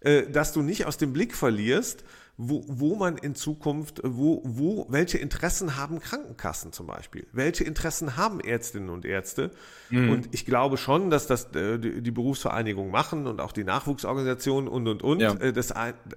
äh, 0.00 0.24
dass 0.24 0.52
du 0.52 0.60
nicht 0.60 0.84
aus 0.84 0.98
dem 0.98 1.14
Blick 1.14 1.34
verlierst, 1.34 2.04
wo, 2.36 2.64
wo 2.66 2.96
man 2.96 3.16
in 3.16 3.36
Zukunft, 3.36 4.00
wo, 4.02 4.42
wo, 4.44 4.86
welche 4.88 5.18
Interessen 5.18 5.76
haben 5.76 6.00
Krankenkassen 6.00 6.72
zum 6.72 6.88
Beispiel? 6.88 7.26
Welche 7.32 7.62
Interessen 7.62 8.16
haben 8.16 8.40
Ärztinnen 8.40 8.90
und 8.90 9.04
Ärzte? 9.04 9.52
Mhm. 9.90 10.10
Und 10.10 10.28
ich 10.32 10.44
glaube 10.44 10.76
schon, 10.76 11.10
dass 11.10 11.28
das 11.28 11.54
äh, 11.54 11.78
die, 11.78 12.02
die 12.02 12.10
Berufsvereinigung 12.10 12.90
machen 12.90 13.28
und 13.28 13.40
auch 13.40 13.52
die 13.52 13.62
Nachwuchsorganisationen 13.62 14.68
und 14.68 14.88
und 14.88 15.02
und. 15.04 15.20
Ja. 15.20 15.34
Äh, 15.34 15.52
das, 15.52 15.72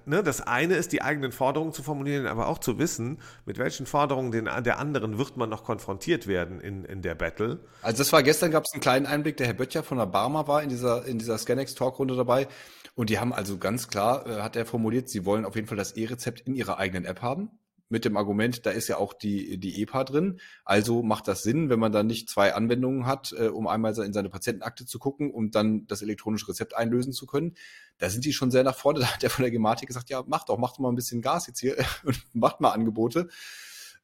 ne, 0.06 0.24
das 0.24 0.40
eine 0.40 0.74
ist, 0.74 0.92
die 0.92 1.02
eigenen 1.02 1.30
Forderungen 1.30 1.72
zu 1.72 1.84
formulieren, 1.84 2.26
aber 2.26 2.48
auch 2.48 2.58
zu 2.58 2.78
wissen, 2.80 3.18
mit 3.46 3.58
welchen 3.58 3.86
Forderungen 3.86 4.32
den, 4.32 4.48
der 4.64 4.80
anderen 4.80 5.18
wird 5.18 5.36
man 5.36 5.48
noch 5.48 5.62
konfrontiert 5.62 6.26
werden 6.26 6.60
in, 6.60 6.84
in 6.84 7.00
der 7.00 7.14
Battle. 7.14 7.60
Also 7.80 7.98
das 7.98 8.12
war 8.12 8.24
gestern, 8.24 8.50
gab 8.50 8.64
es 8.64 8.72
einen 8.72 8.80
kleinen 8.80 9.06
Einblick, 9.06 9.36
der 9.36 9.46
Herr 9.46 9.54
Böttcher 9.54 9.84
von 9.84 9.98
der 9.98 10.06
Barmer 10.06 10.48
war 10.48 10.64
in 10.64 10.68
dieser, 10.68 11.06
in 11.06 11.20
dieser 11.20 11.38
Scanex-Talkrunde 11.38 12.16
dabei. 12.16 12.48
Und 12.98 13.10
die 13.10 13.20
haben 13.20 13.32
also 13.32 13.58
ganz 13.58 13.86
klar, 13.86 14.26
äh, 14.26 14.42
hat 14.42 14.56
er 14.56 14.66
formuliert, 14.66 15.08
sie 15.08 15.24
wollen 15.24 15.44
auf 15.44 15.54
jeden 15.54 15.68
Fall 15.68 15.76
das 15.76 15.92
E-Rezept 15.92 16.40
in 16.40 16.56
ihrer 16.56 16.78
eigenen 16.78 17.04
App 17.04 17.22
haben. 17.22 17.48
Mit 17.88 18.04
dem 18.04 18.16
Argument, 18.16 18.66
da 18.66 18.70
ist 18.70 18.88
ja 18.88 18.96
auch 18.96 19.12
die, 19.12 19.56
die 19.58 19.80
EPA 19.80 20.02
drin. 20.02 20.40
Also 20.64 21.04
macht 21.04 21.28
das 21.28 21.44
Sinn, 21.44 21.70
wenn 21.70 21.78
man 21.78 21.92
dann 21.92 22.08
nicht 22.08 22.28
zwei 22.28 22.54
Anwendungen 22.54 23.06
hat, 23.06 23.32
äh, 23.38 23.50
um 23.50 23.68
einmal 23.68 23.96
in 24.00 24.12
seine 24.12 24.30
Patientenakte 24.30 24.84
zu 24.84 24.98
gucken 24.98 25.30
und 25.30 25.54
dann 25.54 25.86
das 25.86 26.02
elektronische 26.02 26.48
Rezept 26.48 26.74
einlösen 26.74 27.12
zu 27.12 27.26
können. 27.26 27.54
Da 27.98 28.10
sind 28.10 28.24
die 28.24 28.32
schon 28.32 28.50
sehr 28.50 28.64
nach 28.64 28.74
vorne. 28.74 28.98
Da 29.02 29.14
hat 29.14 29.22
der 29.22 29.30
von 29.30 29.44
der 29.44 29.52
Gematik 29.52 29.86
gesagt, 29.86 30.10
ja, 30.10 30.24
macht 30.26 30.48
doch, 30.48 30.58
macht 30.58 30.74
doch 30.74 30.80
mal 30.80 30.88
ein 30.88 30.96
bisschen 30.96 31.22
Gas 31.22 31.46
jetzt 31.46 31.60
hier 31.60 31.76
und 32.02 32.20
macht 32.32 32.60
mal 32.60 32.70
Angebote. 32.70 33.28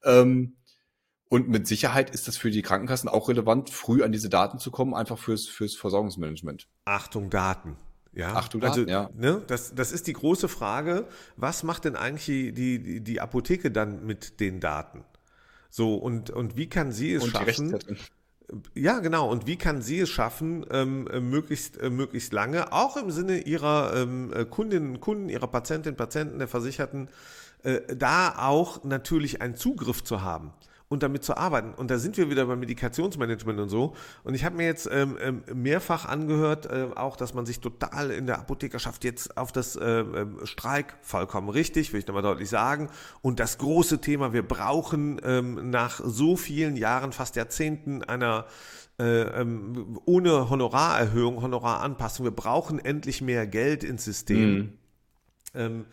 Ähm, 0.04 0.54
und 1.28 1.48
mit 1.48 1.66
Sicherheit 1.66 2.10
ist 2.10 2.28
das 2.28 2.36
für 2.36 2.52
die 2.52 2.62
Krankenkassen 2.62 3.08
auch 3.08 3.28
relevant, 3.28 3.70
früh 3.70 4.04
an 4.04 4.12
diese 4.12 4.28
Daten 4.28 4.60
zu 4.60 4.70
kommen, 4.70 4.94
einfach 4.94 5.18
fürs, 5.18 5.46
fürs 5.46 5.74
Versorgungsmanagement. 5.74 6.68
Achtung, 6.84 7.28
Daten. 7.28 7.76
Ja, 8.14 8.32
Ach, 8.36 8.48
du 8.48 8.60
also, 8.60 8.82
ja. 8.82 9.10
Ne, 9.16 9.42
das, 9.46 9.74
das 9.74 9.90
ist 9.90 10.06
die 10.06 10.12
große 10.12 10.48
Frage. 10.48 11.06
Was 11.36 11.64
macht 11.64 11.84
denn 11.84 11.96
eigentlich 11.96 12.26
die, 12.26 12.52
die, 12.52 13.00
die 13.00 13.20
Apotheke 13.20 13.70
dann 13.70 14.06
mit 14.06 14.40
den 14.40 14.60
Daten? 14.60 15.04
So, 15.68 15.96
und, 15.96 16.30
und 16.30 16.56
wie 16.56 16.68
kann 16.68 16.92
sie 16.92 17.14
es 17.14 17.24
und 17.24 17.30
schaffen? 17.30 17.76
Ja, 18.74 19.00
genau. 19.00 19.28
Und 19.28 19.46
wie 19.46 19.56
kann 19.56 19.82
sie 19.82 20.00
es 20.00 20.10
schaffen, 20.10 20.64
ähm, 20.70 21.08
äh, 21.08 21.18
möglichst, 21.18 21.80
äh, 21.80 21.90
möglichst 21.90 22.32
lange, 22.32 22.72
auch 22.72 22.96
im 22.96 23.10
Sinne 23.10 23.38
ihrer 23.40 23.94
ähm, 23.96 24.32
äh, 24.32 24.44
Kundinnen 24.44 24.94
und 24.94 25.00
Kunden, 25.00 25.28
ihrer 25.28 25.48
Patientinnen, 25.48 25.96
Patienten, 25.96 26.38
der 26.38 26.46
Versicherten, 26.46 27.08
äh, 27.64 27.80
da 27.96 28.36
auch 28.38 28.84
natürlich 28.84 29.40
einen 29.40 29.56
Zugriff 29.56 30.04
zu 30.04 30.22
haben 30.22 30.52
und 30.88 31.02
damit 31.02 31.24
zu 31.24 31.36
arbeiten. 31.36 31.74
Und 31.74 31.90
da 31.90 31.98
sind 31.98 32.16
wir 32.16 32.30
wieder 32.30 32.46
beim 32.46 32.60
Medikationsmanagement 32.60 33.58
und 33.58 33.68
so. 33.68 33.94
Und 34.22 34.34
ich 34.34 34.44
habe 34.44 34.56
mir 34.56 34.66
jetzt 34.66 34.88
ähm, 34.90 35.16
ähm, 35.20 35.42
mehrfach 35.52 36.04
angehört, 36.04 36.66
äh, 36.66 36.88
auch, 36.94 37.16
dass 37.16 37.34
man 37.34 37.46
sich 37.46 37.60
total 37.60 38.10
in 38.10 38.26
der 38.26 38.38
Apothekerschaft 38.38 39.04
jetzt 39.04 39.36
auf 39.36 39.50
das 39.50 39.76
äh, 39.76 40.00
ähm, 40.00 40.38
Streik, 40.44 40.96
vollkommen 41.02 41.48
richtig, 41.48 41.92
will 41.92 42.00
ich 42.00 42.06
nochmal 42.06 42.22
deutlich 42.22 42.48
sagen. 42.48 42.90
Und 43.22 43.40
das 43.40 43.58
große 43.58 44.00
Thema, 44.00 44.32
wir 44.32 44.46
brauchen 44.46 45.20
ähm, 45.24 45.70
nach 45.70 46.00
so 46.04 46.36
vielen 46.36 46.76
Jahren, 46.76 47.12
fast 47.12 47.36
Jahrzehnten 47.36 48.02
einer 48.02 48.46
äh, 48.98 49.22
ähm, 49.40 49.98
ohne 50.04 50.50
Honorarerhöhung, 50.50 51.42
Honoraranpassung, 51.42 52.24
wir 52.24 52.30
brauchen 52.30 52.78
endlich 52.78 53.22
mehr 53.22 53.46
Geld 53.46 53.82
ins 53.82 54.04
System. 54.04 54.78
Mhm. 55.54 55.84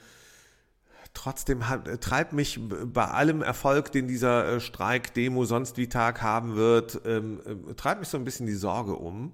Trotzdem 1.14 1.68
hat, 1.68 1.88
äh, 1.88 1.98
treibt 1.98 2.34
mich 2.34 2.60
bei 2.86 3.06
allem 3.06 3.42
Erfolg, 3.42 3.92
den 3.92 4.08
dieser 4.08 4.54
äh, 4.54 4.60
Streik, 4.60 5.14
Demo, 5.14 5.46
sonst 5.46 5.78
wie 5.78 5.88
Tag 5.88 6.22
haben 6.22 6.56
wird, 6.56 7.02
ähm, 7.06 7.42
äh, 7.46 7.74
treibt 7.74 8.00
mich 8.00 8.10
so 8.10 8.18
ein 8.18 8.24
bisschen 8.24 8.46
die 8.46 8.56
Sorge 8.56 8.96
um, 8.96 9.34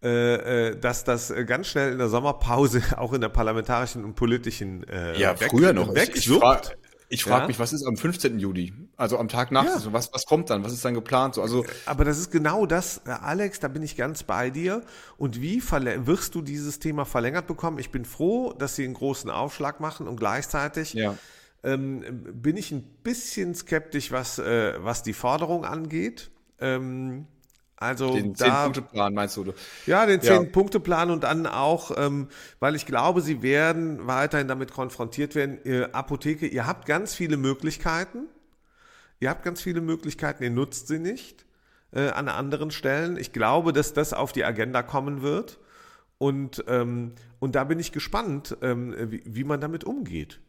äh, 0.00 0.76
dass 0.76 1.04
das 1.04 1.32
ganz 1.46 1.68
schnell 1.68 1.92
in 1.92 1.98
der 1.98 2.08
Sommerpause 2.08 2.82
auch 2.96 3.12
in 3.12 3.20
der 3.20 3.30
parlamentarischen 3.30 4.04
und 4.04 4.14
politischen 4.14 4.86
äh, 4.88 5.18
ja, 5.18 5.38
weg, 5.40 5.50
früher 5.50 5.72
noch. 5.72 5.94
wegsuppt. 5.94 6.18
Ich 6.18 6.38
frage 6.38 6.68
ja? 7.42 7.46
mich, 7.46 7.58
was 7.58 7.72
ist 7.72 7.86
am 7.86 7.96
15. 7.96 8.38
Juli? 8.38 8.72
Also 8.96 9.18
am 9.18 9.28
Tag 9.28 9.50
nach, 9.50 9.64
ja. 9.64 9.78
so, 9.78 9.92
was, 9.92 10.12
was 10.12 10.26
kommt 10.26 10.50
dann? 10.50 10.64
Was 10.64 10.72
ist 10.72 10.84
dann 10.84 10.94
geplant? 10.94 11.34
So, 11.34 11.42
also 11.42 11.64
Aber 11.86 12.04
das 12.04 12.18
ist 12.18 12.30
genau 12.30 12.66
das, 12.66 13.02
äh, 13.06 13.10
Alex, 13.10 13.60
da 13.60 13.68
bin 13.68 13.82
ich 13.82 13.96
ganz 13.96 14.22
bei 14.22 14.50
dir. 14.50 14.82
Und 15.16 15.40
wie 15.40 15.62
wirst 15.62 16.34
du 16.34 16.42
dieses 16.42 16.78
Thema 16.78 17.04
verlängert 17.06 17.46
bekommen? 17.46 17.78
Ich 17.78 17.90
bin 17.90 18.04
froh, 18.04 18.52
dass 18.52 18.76
sie 18.76 18.84
einen 18.84 18.94
großen 18.94 19.30
Aufschlag 19.30 19.80
machen 19.80 20.06
und 20.06 20.16
gleichzeitig 20.16 20.92
ja. 20.92 21.16
ähm, 21.62 22.04
bin 22.34 22.56
ich 22.58 22.72
ein 22.72 22.82
bisschen 23.02 23.54
skeptisch, 23.54 24.12
was, 24.12 24.38
äh, 24.38 24.74
was 24.78 25.02
die 25.02 25.14
Forderung 25.14 25.64
angeht. 25.64 26.30
Ähm, 26.60 27.26
also 27.80 28.12
den 28.14 28.34
Zehn-Punkte-Plan 28.34 29.14
meinst 29.14 29.36
du? 29.36 29.54
Ja, 29.86 30.04
den 30.04 30.20
Zehn-Punkte-Plan 30.20 31.10
und 31.10 31.22
dann 31.24 31.46
auch, 31.46 31.92
ähm, 31.96 32.28
weil 32.58 32.74
ich 32.74 32.86
glaube, 32.86 33.20
sie 33.20 33.40
werden 33.42 34.06
weiterhin 34.08 34.48
damit 34.48 34.72
konfrontiert 34.72 35.36
werden. 35.36 35.58
Ihr 35.62 35.94
Apotheke, 35.94 36.46
ihr 36.46 36.66
habt 36.66 36.86
ganz 36.86 37.14
viele 37.14 37.36
Möglichkeiten. 37.36 38.26
Ihr 39.20 39.30
habt 39.30 39.44
ganz 39.44 39.60
viele 39.60 39.80
Möglichkeiten, 39.80 40.42
ihr 40.42 40.50
nutzt 40.50 40.88
sie 40.88 40.98
nicht 40.98 41.44
äh, 41.92 42.08
an 42.08 42.28
anderen 42.28 42.70
Stellen. 42.70 43.16
Ich 43.16 43.32
glaube, 43.32 43.72
dass 43.72 43.92
das 43.92 44.12
auf 44.12 44.32
die 44.32 44.44
Agenda 44.44 44.82
kommen 44.82 45.22
wird. 45.22 45.58
Und, 46.18 46.64
ähm, 46.66 47.12
und 47.38 47.54
da 47.54 47.64
bin 47.64 47.78
ich 47.78 47.92
gespannt, 47.92 48.56
ähm, 48.60 48.94
wie, 49.10 49.22
wie 49.24 49.44
man 49.44 49.60
damit 49.60 49.84
umgeht. 49.84 50.40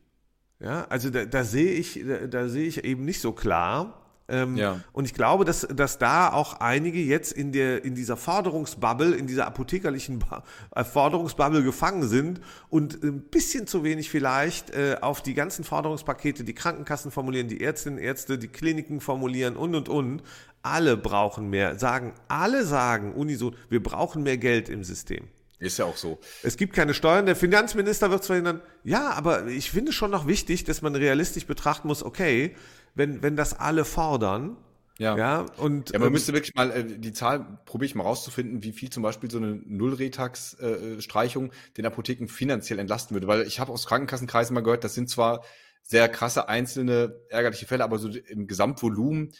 Ja, 0.59 0.85
also 0.89 1.09
da, 1.09 1.25
da 1.25 1.43
sehe 1.43 1.73
ich, 1.73 2.01
da, 2.05 2.27
da 2.27 2.47
sehe 2.49 2.67
ich 2.67 2.83
eben 2.83 3.05
nicht 3.05 3.21
so 3.21 3.31
klar, 3.31 4.08
ähm, 4.29 4.55
ja. 4.55 4.79
Und 4.93 5.05
ich 5.05 5.13
glaube, 5.13 5.45
dass, 5.45 5.61
dass 5.61 5.97
da 5.97 6.31
auch 6.31 6.59
einige 6.59 6.99
jetzt 6.99 7.33
in, 7.33 7.51
der, 7.51 7.83
in 7.83 7.95
dieser 7.95 8.17
Forderungsbubble, 8.17 9.15
in 9.15 9.27
dieser 9.27 9.47
apothekerlichen 9.47 10.19
ba 10.19 10.43
Forderungsbubble 10.83 11.63
gefangen 11.63 12.07
sind 12.07 12.39
und 12.69 13.03
ein 13.03 13.21
bisschen 13.21 13.67
zu 13.67 13.83
wenig 13.83 14.09
vielleicht 14.09 14.69
äh, 14.71 14.97
auf 15.01 15.21
die 15.21 15.33
ganzen 15.33 15.63
Forderungspakete, 15.63 16.43
die 16.43 16.53
Krankenkassen 16.53 17.11
formulieren, 17.11 17.47
die 17.47 17.61
Ärztinnen, 17.61 17.99
Ärzte, 17.99 18.37
die 18.37 18.47
Kliniken 18.47 19.01
formulieren 19.01 19.55
und, 19.55 19.75
und, 19.75 19.89
und. 19.89 20.23
Alle 20.61 20.97
brauchen 20.97 21.49
mehr, 21.49 21.79
sagen, 21.79 22.13
alle 22.27 22.65
sagen 22.65 23.13
unisono, 23.13 23.55
wir 23.69 23.81
brauchen 23.81 24.23
mehr 24.23 24.37
Geld 24.37 24.67
im 24.67 24.83
System. 24.83 25.29
Ist 25.59 25.77
ja 25.77 25.85
auch 25.85 25.97
so. 25.97 26.19
Es 26.41 26.55
gibt 26.55 26.73
keine 26.73 26.93
Steuern. 26.93 27.25
Der 27.25 27.35
Finanzminister 27.35 28.09
wird 28.11 28.23
zwar 28.23 28.37
verhindern, 28.37 28.61
ja, 28.85 29.11
aber 29.11 29.47
ich 29.47 29.69
finde 29.69 29.91
schon 29.91 30.09
noch 30.09 30.25
wichtig, 30.25 30.63
dass 30.63 30.81
man 30.81 30.95
realistisch 30.95 31.45
betrachten 31.45 31.89
muss, 31.89 32.01
okay, 32.01 32.55
wenn, 32.95 33.21
wenn 33.21 33.35
das 33.35 33.59
alle 33.59 33.85
fordern, 33.85 34.57
ja. 34.99 35.15
ja, 35.17 35.45
und, 35.57 35.91
ja, 35.91 35.99
man 35.99 36.07
ähm, 36.07 36.13
müsste 36.13 36.33
wirklich 36.33 36.55
mal 36.55 36.71
äh, 36.71 36.83
die 36.83 37.13
Zahl, 37.13 37.59
probiere 37.65 37.85
ich 37.85 37.95
mal 37.95 38.03
rauszufinden, 38.03 38.63
wie 38.63 38.73
viel 38.73 38.89
zum 38.89 39.01
Beispiel 39.01 39.31
so 39.31 39.37
eine 39.37 39.55
Nullretax-Streichung 39.65 41.51
äh, 41.51 41.71
den 41.77 41.85
Apotheken 41.85 42.27
finanziell 42.27 42.79
entlasten 42.79 43.15
würde. 43.15 43.27
Weil 43.27 43.47
ich 43.47 43.61
habe 43.61 43.71
aus 43.71 43.85
Krankenkassenkreisen 43.85 44.53
mal 44.53 44.59
gehört, 44.59 44.83
das 44.83 44.95
sind 44.95 45.09
zwar 45.09 45.45
sehr 45.83 46.09
krasse 46.09 46.49
einzelne 46.49 47.15
ärgerliche 47.29 47.65
Fälle, 47.65 47.85
aber 47.85 47.97
so 47.97 48.09
im 48.09 48.45
Gesamtvolumen 48.47 49.31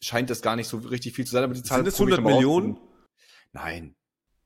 scheint 0.00 0.30
das 0.30 0.40
gar 0.40 0.56
nicht 0.56 0.68
so 0.68 0.78
richtig 0.78 1.14
viel 1.14 1.26
zu 1.26 1.32
sein. 1.32 1.44
Aber 1.44 1.52
die 1.52 1.62
Zahl 1.62 1.80
sind 1.80 1.88
es 1.88 2.00
100 2.00 2.22
Millionen? 2.22 2.78
Nein. 3.52 3.96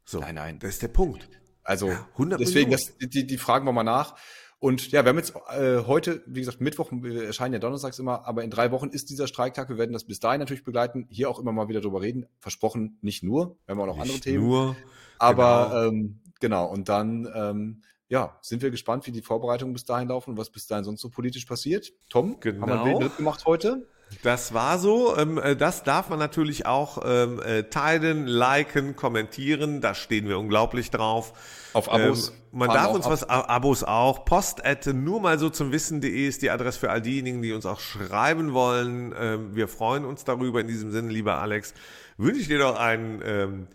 So, 0.04 0.18
nein, 0.18 0.34
nein. 0.34 0.58
Das 0.58 0.70
ist 0.70 0.82
der 0.82 0.88
Punkt. 0.88 1.28
Also 1.62 1.88
ja, 1.88 2.08
deswegen, 2.38 2.72
das, 2.72 2.96
die, 2.98 3.26
die 3.26 3.38
fragen 3.38 3.64
wir 3.64 3.72
mal 3.72 3.84
nach. 3.84 4.16
Und 4.60 4.90
ja, 4.90 5.04
wir 5.04 5.10
haben 5.10 5.18
jetzt 5.18 5.34
äh, 5.56 5.84
heute, 5.86 6.22
wie 6.26 6.40
gesagt, 6.40 6.60
Mittwoch, 6.60 6.90
wir 6.90 7.24
erscheinen 7.24 7.54
ja 7.54 7.60
donnerstags 7.60 7.98
immer, 8.00 8.26
aber 8.26 8.42
in 8.42 8.50
drei 8.50 8.72
Wochen 8.72 8.88
ist 8.88 9.08
dieser 9.08 9.28
Streiktag. 9.28 9.68
Wir 9.68 9.78
werden 9.78 9.92
das 9.92 10.04
bis 10.04 10.18
dahin 10.18 10.40
natürlich 10.40 10.64
begleiten, 10.64 11.06
hier 11.10 11.30
auch 11.30 11.38
immer 11.38 11.52
mal 11.52 11.68
wieder 11.68 11.80
drüber 11.80 12.00
reden. 12.02 12.26
Versprochen, 12.40 12.98
nicht 13.00 13.22
nur, 13.22 13.56
wir 13.66 13.74
haben 13.74 13.80
auch 13.80 13.86
noch 13.86 13.94
Nicht 13.94 14.02
andere 14.02 14.20
Themen. 14.20 14.44
Nur, 14.44 14.76
aber 15.18 15.68
genau. 15.68 15.88
ähm, 15.88 16.20
genau, 16.40 16.66
und 16.66 16.88
dann 16.88 17.28
ähm, 17.34 17.82
ja, 18.08 18.36
sind 18.40 18.62
wir 18.62 18.70
gespannt, 18.70 19.06
wie 19.06 19.12
die 19.12 19.22
Vorbereitungen 19.22 19.74
bis 19.74 19.84
dahin 19.84 20.08
laufen 20.08 20.30
und 20.30 20.38
was 20.38 20.50
bis 20.50 20.66
dahin 20.66 20.84
sonst 20.84 21.02
so 21.02 21.10
politisch 21.10 21.44
passiert. 21.44 21.92
Tom, 22.08 22.32
haben 22.36 22.42
wir 22.44 22.52
Genau. 22.52 22.72
einen 22.74 22.84
wilden 22.84 23.02
Ritt 23.02 23.16
gemacht 23.16 23.44
heute? 23.46 23.86
Das 24.22 24.54
war 24.54 24.78
so. 24.78 25.16
Ähm, 25.16 25.38
äh, 25.38 25.56
das 25.56 25.84
darf 25.84 26.08
man 26.08 26.18
natürlich 26.18 26.66
auch 26.66 27.02
ähm, 27.04 27.40
äh, 27.42 27.64
teilen, 27.64 28.26
liken, 28.26 28.96
kommentieren. 28.96 29.80
Da 29.80 29.94
stehen 29.94 30.28
wir 30.28 30.38
unglaublich 30.38 30.90
drauf. 30.90 31.32
Auf 31.72 31.90
Abos 31.90 32.28
Ähm, 32.28 32.34
man 32.50 32.70
darf 32.70 32.92
uns 32.92 33.04
ab. 33.04 33.12
was, 33.12 33.28
Abos 33.28 33.84
auch. 33.84 34.24
Post 34.24 34.64
at 34.64 34.86
nur 34.86 35.20
mal 35.20 35.38
so 35.38 35.50
zum 35.50 35.70
Wissen.de 35.70 36.26
ist 36.26 36.42
die 36.42 36.50
Adresse 36.50 36.78
für 36.80 36.90
all 36.90 37.02
diejenigen, 37.02 37.42
die 37.42 37.52
uns 37.52 37.66
auch 37.66 37.80
schreiben 37.80 38.54
wollen. 38.54 39.54
Wir 39.54 39.68
freuen 39.68 40.06
uns 40.06 40.24
darüber. 40.24 40.62
In 40.62 40.66
diesem 40.66 40.90
Sinne, 40.90 41.10
lieber 41.10 41.42
Alex, 41.42 41.74
wünsche 42.16 42.40
ich 42.40 42.48
dir 42.48 42.58
doch 42.58 42.78
einen 42.78 43.68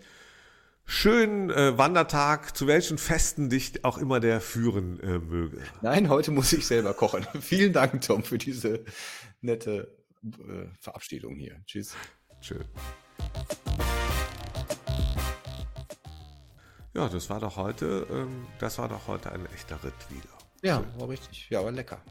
schönen 0.85 1.49
äh, 1.49 1.77
Wandertag, 1.77 2.55
zu 2.55 2.67
welchen 2.67 2.97
Festen 2.97 3.49
dich 3.49 3.85
auch 3.85 3.97
immer 3.97 4.19
der 4.19 4.41
führen 4.41 4.99
äh, 4.99 5.19
möge. 5.19 5.61
Nein, 5.81 6.09
heute 6.09 6.31
muss 6.31 6.53
ich 6.53 6.67
selber 6.67 6.93
kochen. 6.93 7.25
Vielen 7.41 7.73
Dank, 7.73 8.01
Tom, 8.01 8.23
für 8.23 8.37
diese 8.37 8.81
nette 9.41 10.02
äh, 10.23 10.67
Verabschiedung 10.79 11.35
hier. 11.35 11.61
Tschüss. 11.65 11.95
Schön. 12.41 12.65
Ja, 16.93 17.09
das 17.09 17.29
war 17.29 17.39
doch 17.39 17.57
heute, 17.57 18.07
ähm, 18.11 18.45
das 18.59 18.77
war 18.77 18.87
doch 18.87 19.07
heute 19.07 19.31
ein 19.31 19.45
echter 19.47 19.83
Ritt 19.83 19.93
wieder. 20.09 20.29
Ja, 20.61 20.83
war 20.99 21.09
richtig. 21.09 21.49
Ja, 21.49 21.63
war 21.63 21.71
lecker. 21.71 22.01